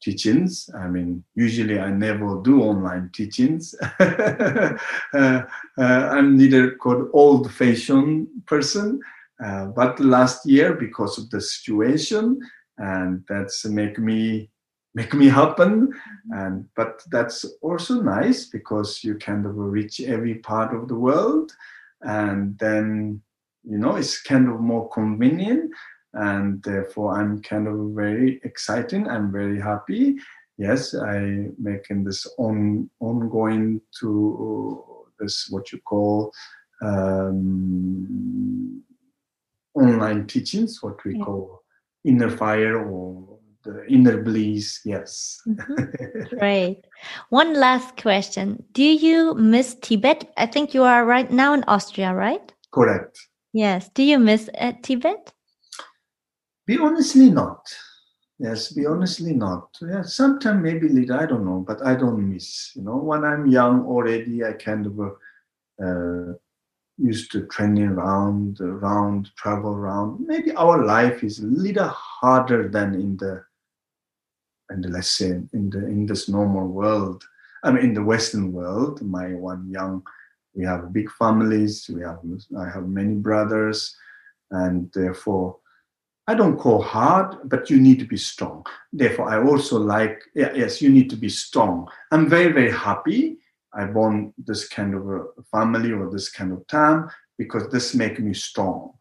teachings. 0.00 0.70
I 0.82 0.86
mean 0.94 1.24
usually 1.34 1.78
I 1.78 1.90
never 1.90 2.40
do 2.42 2.62
online 2.62 3.10
teachings. 3.12 3.74
Uh, 5.20 5.42
uh, 5.78 6.02
I'm 6.14 6.36
neither 6.36 6.72
called 6.82 7.08
old 7.12 7.50
fashioned 7.50 8.28
person 8.46 9.00
uh, 9.42 9.66
but 9.66 10.00
last 10.00 10.46
year, 10.46 10.74
because 10.74 11.18
of 11.18 11.30
the 11.30 11.40
situation, 11.40 12.40
and 12.78 13.24
that's 13.28 13.64
make 13.64 13.98
me 13.98 14.50
make 14.94 15.14
me 15.14 15.28
happen. 15.28 15.92
And 16.30 16.66
but 16.74 17.02
that's 17.10 17.44
also 17.62 18.02
nice 18.02 18.46
because 18.46 19.04
you 19.04 19.16
kind 19.16 19.46
of 19.46 19.56
reach 19.56 20.00
every 20.00 20.36
part 20.36 20.74
of 20.74 20.88
the 20.88 20.96
world, 20.96 21.52
and 22.02 22.58
then 22.58 23.22
you 23.64 23.78
know 23.78 23.96
it's 23.96 24.22
kind 24.22 24.48
of 24.48 24.60
more 24.60 24.88
convenient, 24.90 25.70
and 26.14 26.62
therefore 26.62 27.18
I'm 27.18 27.42
kind 27.42 27.68
of 27.68 27.94
very 27.94 28.40
exciting. 28.44 29.08
I'm 29.08 29.30
very 29.30 29.60
happy. 29.60 30.16
Yes, 30.56 30.94
I 30.94 31.50
making 31.58 32.02
this 32.02 32.26
on 32.38 32.90
ongoing 32.98 33.80
to 34.00 34.84
this 35.20 35.48
what 35.50 35.72
you 35.72 35.78
call 35.78 36.32
um, 36.82 38.82
online 39.78 40.26
teachings, 40.26 40.82
what 40.82 41.02
we 41.04 41.16
yeah. 41.16 41.24
call 41.24 41.62
inner 42.04 42.30
fire 42.30 42.84
or 42.88 43.38
the 43.64 43.84
inner 43.88 44.22
bliss. 44.22 44.80
Yes. 44.84 45.40
Mm-hmm. 45.46 46.36
Great. 46.38 46.86
One 47.30 47.54
last 47.54 47.96
question. 47.96 48.64
Do 48.72 48.84
you 48.84 49.34
miss 49.34 49.76
Tibet? 49.80 50.32
I 50.36 50.46
think 50.46 50.74
you 50.74 50.82
are 50.82 51.04
right 51.04 51.30
now 51.30 51.54
in 51.54 51.64
Austria, 51.64 52.14
right? 52.14 52.52
Correct. 52.72 53.18
Yes. 53.52 53.90
Do 53.94 54.02
you 54.02 54.18
miss 54.18 54.48
uh, 54.58 54.72
Tibet? 54.82 55.32
Be 56.66 56.78
honestly 56.78 57.30
not. 57.30 57.66
Yes, 58.38 58.72
be 58.72 58.86
honestly 58.86 59.32
not. 59.32 59.76
Yeah, 59.82 60.02
sometimes 60.02 60.62
maybe 60.62 60.88
later, 60.88 61.18
I 61.18 61.26
don't 61.26 61.44
know, 61.44 61.64
but 61.66 61.84
I 61.84 61.96
don't 61.96 62.32
miss. 62.32 62.70
You 62.76 62.82
know, 62.82 62.96
when 62.96 63.24
I'm 63.24 63.46
young 63.46 63.84
already, 63.84 64.44
I 64.44 64.52
kind 64.52 64.86
of 64.86 65.00
uh, 65.82 66.34
used 66.98 67.30
to 67.32 67.46
training 67.46 67.88
around, 67.88 68.60
around, 68.60 69.30
travel 69.36 69.70
around. 69.70 70.26
Maybe 70.26 70.52
our 70.52 70.84
life 70.84 71.22
is 71.22 71.38
a 71.38 71.46
little 71.46 71.88
harder 71.88 72.68
than 72.68 72.94
in 72.94 73.16
the, 73.16 73.44
the 74.68 74.88
let's 74.88 75.10
say 75.10 75.30
in 75.30 75.70
the 75.70 75.86
in 75.86 76.06
this 76.06 76.28
normal 76.28 76.66
world. 76.66 77.24
I 77.64 77.70
mean, 77.70 77.84
in 77.84 77.94
the 77.94 78.02
Western 78.02 78.52
world, 78.52 79.02
my 79.02 79.34
one 79.34 79.68
young, 79.70 80.02
we 80.54 80.64
have 80.64 80.92
big 80.92 81.10
families. 81.12 81.88
We 81.92 82.02
have 82.02 82.20
I 82.58 82.68
have 82.68 82.88
many 82.88 83.14
brothers, 83.14 83.96
and 84.50 84.90
therefore 84.92 85.58
I 86.28 86.34
don't 86.34 86.58
call 86.58 86.82
hard, 86.82 87.36
but 87.44 87.70
you 87.70 87.80
need 87.80 87.98
to 88.00 88.04
be 88.04 88.18
strong. 88.18 88.66
Therefore, 88.92 89.30
I 89.30 89.42
also 89.42 89.78
like, 89.78 90.20
yeah, 90.34 90.52
yes, 90.54 90.82
you 90.82 90.90
need 90.90 91.08
to 91.10 91.16
be 91.16 91.30
strong. 91.30 91.88
I'm 92.10 92.28
very, 92.28 92.52
very 92.52 92.70
happy 92.70 93.38
I 93.74 93.84
born 93.84 94.32
this 94.38 94.68
kind 94.68 94.94
of 94.94 95.08
a 95.08 95.24
family 95.52 95.92
or 95.92 96.10
this 96.10 96.30
kind 96.30 96.52
of 96.52 96.66
time 96.66 97.08
because 97.36 97.68
this 97.70 97.94
make 97.94 98.18
me 98.18 98.34
strong. 98.34 98.92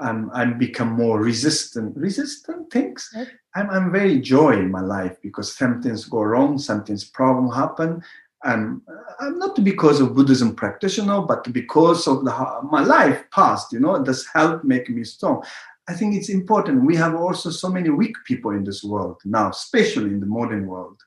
I'm, 0.00 0.30
I'm 0.32 0.58
become 0.58 0.92
more 0.92 1.20
resistant, 1.20 1.96
resistant 1.96 2.70
things. 2.70 3.10
I'm, 3.56 3.70
I'm 3.70 3.92
very 3.92 4.20
joy 4.20 4.52
in 4.52 4.70
my 4.70 4.80
life 4.80 5.16
because 5.22 5.56
some 5.56 5.82
things 5.82 6.04
go 6.04 6.22
wrong, 6.22 6.58
something's 6.58 7.04
problem 7.04 7.50
happen. 7.52 8.02
And 8.44 8.80
uh, 8.88 9.24
I'm 9.24 9.38
not 9.38 9.62
because 9.64 10.00
of 10.00 10.14
Buddhism 10.14 10.54
practitioner, 10.54 11.22
but 11.22 11.52
because 11.52 12.06
of 12.06 12.24
the, 12.24 12.60
my 12.70 12.84
life 12.84 13.24
past, 13.32 13.72
you 13.72 13.80
know, 13.80 14.00
this 14.00 14.26
help 14.32 14.62
make 14.62 14.88
me 14.88 15.02
strong. 15.02 15.42
I 15.88 15.94
think 15.94 16.14
it's 16.14 16.28
important. 16.28 16.84
We 16.84 16.94
have 16.96 17.16
also 17.16 17.50
so 17.50 17.68
many 17.68 17.90
weak 17.90 18.14
people 18.24 18.52
in 18.52 18.62
this 18.62 18.84
world 18.84 19.20
now, 19.24 19.50
especially 19.50 20.10
in 20.10 20.20
the 20.20 20.26
modern 20.26 20.66
world. 20.66 21.00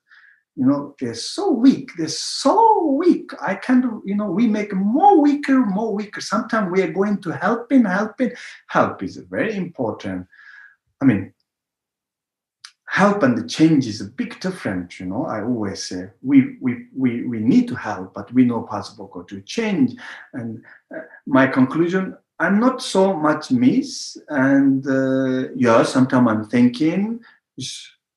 You 0.56 0.66
know, 0.66 0.96
they're 1.00 1.14
so 1.14 1.52
weak. 1.52 1.92
They're 1.98 2.08
so 2.08 2.86
weak. 2.86 3.32
I 3.42 3.56
can't 3.56 3.86
you 4.06 4.16
know, 4.16 4.30
we 4.30 4.48
make 4.48 4.74
more 4.74 5.22
weaker, 5.22 5.66
more 5.66 5.94
weaker. 5.94 6.22
Sometimes 6.22 6.72
we 6.72 6.82
are 6.82 6.92
going 6.92 7.22
to 7.22 7.32
help 7.32 7.72
him, 7.72 7.86
help 7.86 8.20
him. 8.20 8.32
Help 8.68 9.02
is 9.02 9.18
very 9.18 9.56
important. 9.56 10.28
I 11.02 11.06
mean, 11.06 11.34
help 12.88 13.24
and 13.24 13.38
the 13.38 13.48
change 13.48 13.88
is 13.88 14.02
a 14.02 14.06
big 14.06 14.38
difference 14.42 15.00
you 15.00 15.06
know 15.06 15.26
i 15.26 15.42
always 15.42 15.82
say 15.82 16.10
we 16.22 16.58
we 16.60 16.88
we, 16.94 17.26
we 17.26 17.40
need 17.40 17.66
to 17.66 17.74
help 17.74 18.14
but 18.14 18.30
we 18.34 18.44
know 18.44 18.64
possible 18.64 19.08
go 19.14 19.22
to 19.24 19.40
change 19.44 19.96
and 20.34 20.62
uh, 20.94 21.00
my 21.26 21.48
conclusion 21.48 22.18
I'm 22.42 22.60
not 22.60 22.82
so 22.82 23.14
much 23.16 23.52
miss, 23.52 24.18
and 24.30 24.84
uh, 24.88 25.50
yeah, 25.56 25.84
sometimes 25.84 26.28
I'm 26.28 26.46
thinking, 26.46 27.20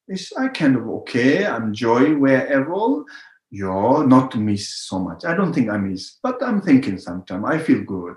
is 0.08 0.20
is 0.22 0.32
I 0.38 0.48
kind 0.48 0.76
of 0.76 0.88
okay? 0.88 1.46
I'm 1.46 1.72
joy 1.72 2.14
wherever. 2.16 3.04
You're 3.50 4.06
not 4.06 4.36
miss 4.36 4.68
so 4.68 4.98
much. 4.98 5.24
I 5.24 5.34
don't 5.34 5.52
think 5.52 5.70
I 5.70 5.76
miss, 5.76 6.18
but 6.22 6.42
I'm 6.42 6.60
thinking 6.60 6.98
sometimes 6.98 7.44
I 7.46 7.58
feel 7.58 7.84
good. 7.84 8.16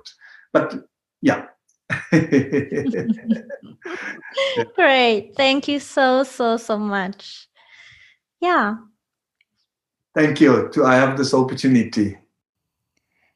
But 0.51 0.75
yeah. 1.21 1.45
Great. 4.75 5.33
Thank 5.35 5.67
you 5.67 5.79
so 5.79 6.23
so 6.23 6.57
so 6.57 6.77
much. 6.77 7.47
Yeah. 8.41 8.75
Thank 10.15 10.41
you. 10.41 10.69
To 10.73 10.85
I 10.85 10.95
have 10.95 11.17
this 11.17 11.33
opportunity. 11.33 12.17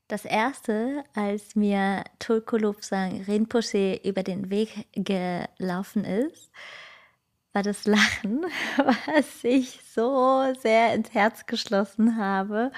Das 0.08 0.26
erste, 0.26 1.06
als 1.14 1.56
mir 1.56 2.04
Tulku 2.20 2.58
Lobsang 2.58 3.22
Rinpoche 3.22 4.02
über 4.04 4.24
den 4.24 4.50
Weg 4.50 4.88
gelaufen 4.94 6.04
ist, 6.04 6.52
war 7.54 7.64
das 7.64 7.86
Lachen, 7.86 8.46
was 8.78 9.44
ich 9.44 9.82
so 9.94 10.54
sehr 10.60 10.94
ins 10.94 11.14
Herz 11.14 11.46
geschlossen 11.46 12.18
habe. 12.18 12.72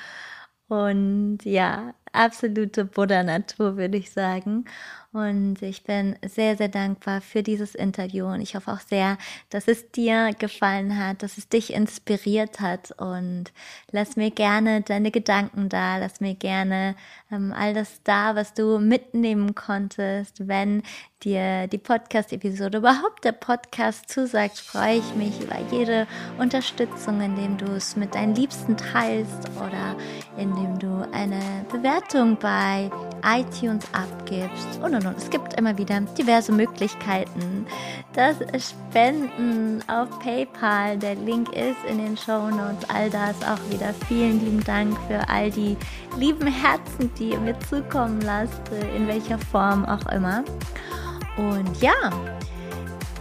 Und 0.68 1.40
ja, 1.44 1.94
absolute 2.14 2.86
Buddha-Natur, 2.86 3.78
würde 3.78 3.98
ich 3.98 4.12
sagen. 4.12 4.66
Und 5.14 5.62
ich 5.62 5.84
bin 5.84 6.16
sehr, 6.26 6.58
sehr 6.58 6.70
dankbar 6.70 7.22
für 7.22 7.44
dieses 7.44 7.76
Interview 7.76 8.26
und 8.26 8.42
ich 8.42 8.56
hoffe 8.56 8.72
auch 8.72 8.80
sehr, 8.80 9.20
dass 9.52 9.68
es 9.68 9.92
dir 9.92 10.32
gefallen 10.40 10.98
hat, 10.98 11.22
dass 11.22 11.38
es 11.38 11.48
dich 11.48 11.72
inspiriert 11.72 12.60
hat 12.60 12.92
und 13.00 13.54
lass 13.92 14.16
mir 14.16 14.32
gerne 14.32 14.82
deine 14.82 15.12
Gedanken 15.12 15.70
da, 15.70 15.98
lass 15.98 16.20
mir 16.20 16.34
gerne 16.34 16.96
ähm, 17.32 17.54
all 17.56 17.76
das 17.76 18.02
da, 18.04 18.36
was 18.36 18.56
du 18.56 18.80
mitnehmen 18.80 19.54
konntest. 19.54 20.48
Wenn 20.48 20.82
dir 21.24 21.68
die 21.68 21.78
Podcast-Episode 21.78 22.80
überhaupt 22.80 23.24
der 23.24 23.32
Podcast 23.34 24.10
zusagt, 24.10 24.58
freue 24.58 24.98
ich 24.98 25.16
mich 25.16 25.40
über 25.42 25.60
jede 25.72 26.08
Unterstützung, 26.40 27.22
indem 27.22 27.58
du 27.58 27.66
es 27.66 27.96
mit 27.96 28.16
deinen 28.16 28.36
Liebsten 28.36 28.76
teilst 28.76 29.50
oder 29.58 29.96
indem 30.38 30.80
du 30.80 31.08
eine 31.12 31.66
Bewertung 31.72 32.36
bei 32.38 32.90
iTunes 33.24 33.86
abgibst 33.94 34.82
und 34.82 35.03
und. 35.06 35.18
Es 35.18 35.30
gibt 35.30 35.54
immer 35.54 35.78
wieder 35.78 36.02
diverse 36.02 36.52
Möglichkeiten. 36.52 37.66
Das 38.14 38.38
Spenden 38.64 39.82
auf 39.88 40.08
PayPal, 40.20 40.98
der 40.98 41.16
Link 41.16 41.50
ist 41.54 41.84
in 41.90 41.98
den 41.98 42.18
Show 42.18 42.50
Notes. 42.50 42.90
All 42.90 43.10
das 43.10 43.36
auch 43.44 43.60
wieder. 43.72 43.94
Vielen 44.08 44.44
lieben 44.44 44.64
Dank 44.64 44.98
für 45.08 45.28
all 45.30 45.50
die 45.50 45.78
lieben 46.18 46.48
Herzen, 46.48 47.12
die 47.18 47.32
ihr 47.32 47.40
mir 47.40 47.60
zukommen 47.62 48.22
lasst, 48.22 48.62
in 48.96 49.08
welcher 49.08 49.38
Form 49.38 49.86
auch 49.86 50.06
immer. 50.12 50.44
Und 51.38 51.82
ja, 51.82 51.94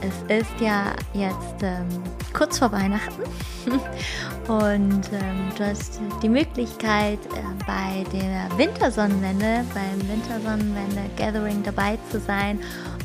es 0.03 0.41
ist 0.41 0.61
ja 0.61 0.93
jetzt 1.15 1.63
ähm, 1.63 1.87
kurz 2.33 2.59
vor 2.59 2.73
Weihnachten 2.73 3.23
und 4.49 5.13
ähm, 5.13 5.53
du 5.57 5.65
hast 5.65 6.01
die 6.23 6.29
Möglichkeit, 6.29 7.19
äh, 7.27 7.65
bei 7.67 8.05
der 8.13 8.59
Wintersonnenwende, 8.59 9.65
beim 9.73 10.09
Wintersonnenwende 10.09 11.03
Gathering 11.17 11.63
dabei 11.63 11.99
zu 12.11 12.19
sein. 12.19 12.59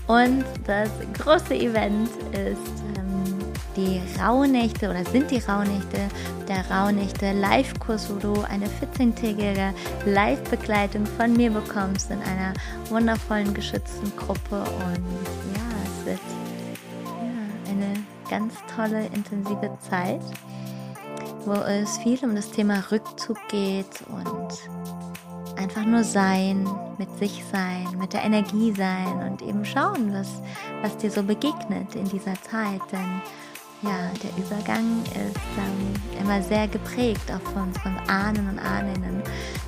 Und 0.07 0.45
das 0.65 0.89
große 1.19 1.53
Event 1.53 2.09
ist 2.31 2.83
ähm, 2.97 3.35
die 3.75 4.01
Rauhnächte 4.19 4.89
oder 4.89 5.03
sind 5.05 5.29
die 5.29 5.39
Rauhnächte 5.39 5.99
der 6.47 6.65
Rauhnächte 6.71 7.33
Live-Kurs, 7.33 8.09
wo 8.09 8.15
du 8.15 8.41
eine 8.43 8.67
14-tägige 8.67 9.73
Live-Begleitung 10.05 11.05
von 11.05 11.33
mir 11.33 11.51
bekommst 11.51 12.09
in 12.09 12.19
einer 12.21 12.53
wundervollen 12.89 13.53
geschützten 13.53 14.15
Gruppe. 14.15 14.61
Und 14.61 15.56
ganz 18.29 18.53
tolle, 18.75 19.05
intensive 19.07 19.71
Zeit, 19.89 20.21
wo 21.45 21.53
es 21.53 21.97
viel 21.99 22.19
um 22.23 22.35
das 22.35 22.51
Thema 22.51 22.83
Rückzug 22.91 23.37
geht 23.49 24.01
und 24.09 25.57
einfach 25.57 25.85
nur 25.85 26.03
sein, 26.03 26.67
mit 26.97 27.09
sich 27.17 27.43
sein, 27.51 27.87
mit 27.99 28.13
der 28.13 28.23
Energie 28.23 28.73
sein 28.73 29.29
und 29.29 29.41
eben 29.41 29.65
schauen, 29.65 30.13
was, 30.13 30.41
was 30.81 30.97
dir 30.97 31.11
so 31.11 31.23
begegnet 31.23 31.95
in 31.95 32.05
dieser 32.05 32.35
Zeit. 32.43 32.81
Denn 32.91 33.21
ja, 33.81 34.11
der 34.23 34.43
Übergang 34.43 35.03
ist 35.03 35.39
ähm, 35.57 36.21
immer 36.21 36.41
sehr 36.41 36.67
geprägt, 36.67 37.31
auch 37.31 37.51
von, 37.51 37.73
von 37.75 37.95
Ahnen 38.07 38.49
und 38.49 38.59
Ahninnen. 38.59 39.21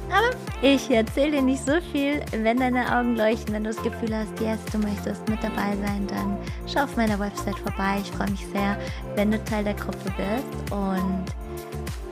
Aber 0.10 0.32
ich 0.62 0.90
erzähle 0.90 1.38
dir 1.38 1.42
nicht 1.42 1.66
so 1.66 1.80
viel. 1.92 2.22
Wenn 2.32 2.58
deine 2.58 2.98
Augen 2.98 3.16
leuchten, 3.16 3.54
wenn 3.54 3.64
du 3.64 3.72
das 3.72 3.82
Gefühl 3.82 4.16
hast, 4.16 4.40
yes, 4.40 4.60
du 4.72 4.80
möchtest 4.80 5.28
mit 5.30 5.42
dabei 5.44 5.76
sein, 5.86 6.08
dann 6.08 6.38
schau 6.68 6.84
auf 6.84 6.98
meiner 6.98 7.20
Website 7.20 7.58
vorbei. 7.60 8.00
Ich 8.02 8.12
freue 8.12 8.30
mich 8.32 8.46
sehr, 8.52 8.78
wenn 9.16 9.32
du 9.32 9.44
Teil 9.46 9.64
der 9.64 9.76
Gruppe 9.76 10.06
wirst. 10.18 10.72
Und 10.72 11.26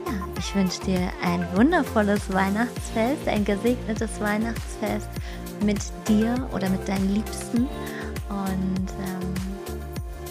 ja, 0.06 0.26
ich 0.38 0.54
wünsche 0.54 0.80
dir 0.82 1.10
ein 1.22 1.46
wundervolles 1.54 2.32
Weihnachtsfest, 2.32 3.26
ein 3.26 3.44
gesegnetes 3.44 4.20
Weihnachtsfest 4.20 5.08
mit 5.64 5.78
dir 6.06 6.48
oder 6.52 6.70
mit 6.70 6.88
deinen 6.88 7.14
Liebsten. 7.14 7.68
Und 8.28 8.88
ähm, 9.04 9.34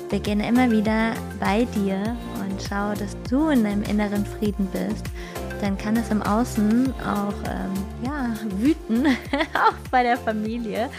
beginne 0.09 0.47
immer 0.47 0.71
wieder 0.71 1.13
bei 1.39 1.65
dir 1.65 2.15
und 2.39 2.61
schau, 2.67 2.93
dass 2.93 3.15
du 3.29 3.49
in 3.49 3.63
deinem 3.63 3.83
inneren 3.83 4.25
Frieden 4.25 4.67
bist 4.71 5.05
dann 5.61 5.77
kann 5.77 5.95
es 5.95 6.09
im 6.09 6.21
Außen 6.21 6.93
auch 7.01 7.33
ähm, 7.49 7.73
ja, 8.03 8.33
wüten, 8.57 9.05
auch 9.53 9.89
bei 9.91 10.03
der 10.03 10.17
Familie, 10.17 10.89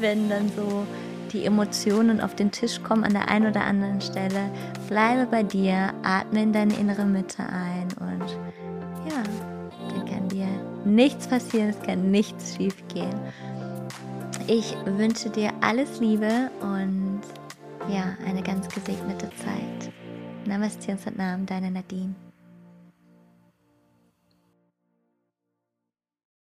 wenn 0.00 0.28
dann 0.28 0.50
so 0.56 0.86
die 1.32 1.46
Emotionen 1.46 2.20
auf 2.20 2.34
den 2.34 2.50
Tisch 2.50 2.82
kommen 2.82 3.04
an 3.04 3.12
der 3.12 3.28
einen 3.28 3.46
oder 3.46 3.62
anderen 3.62 4.00
Stelle. 4.00 4.50
Bleibe 4.88 5.26
bei 5.30 5.42
dir, 5.42 5.92
atme 6.02 6.42
in 6.42 6.52
deine 6.52 6.74
innere 6.74 7.04
Mitte 7.04 7.42
ein 7.42 7.88
und 8.00 8.28
ja, 9.08 9.22
dann 9.88 10.04
kann 10.06 10.28
dir 10.28 10.48
nichts 10.84 11.26
passieren, 11.26 11.70
es 11.70 11.80
kann 11.80 12.10
nichts 12.10 12.56
schief 12.56 12.76
gehen. 12.92 13.18
Ich 14.46 14.74
wünsche 14.84 15.30
dir 15.30 15.52
alles 15.60 16.00
Liebe 16.00 16.50
und 16.60 17.20
ja, 17.88 18.16
eine 18.26 18.42
ganz 18.42 18.68
gesegnete 18.68 19.28
Zeit. 19.36 19.92
Namaste 20.44 20.92
und 20.92 21.00
Satnam, 21.00 21.46
deine 21.46 21.70
Nadine. 21.70 22.14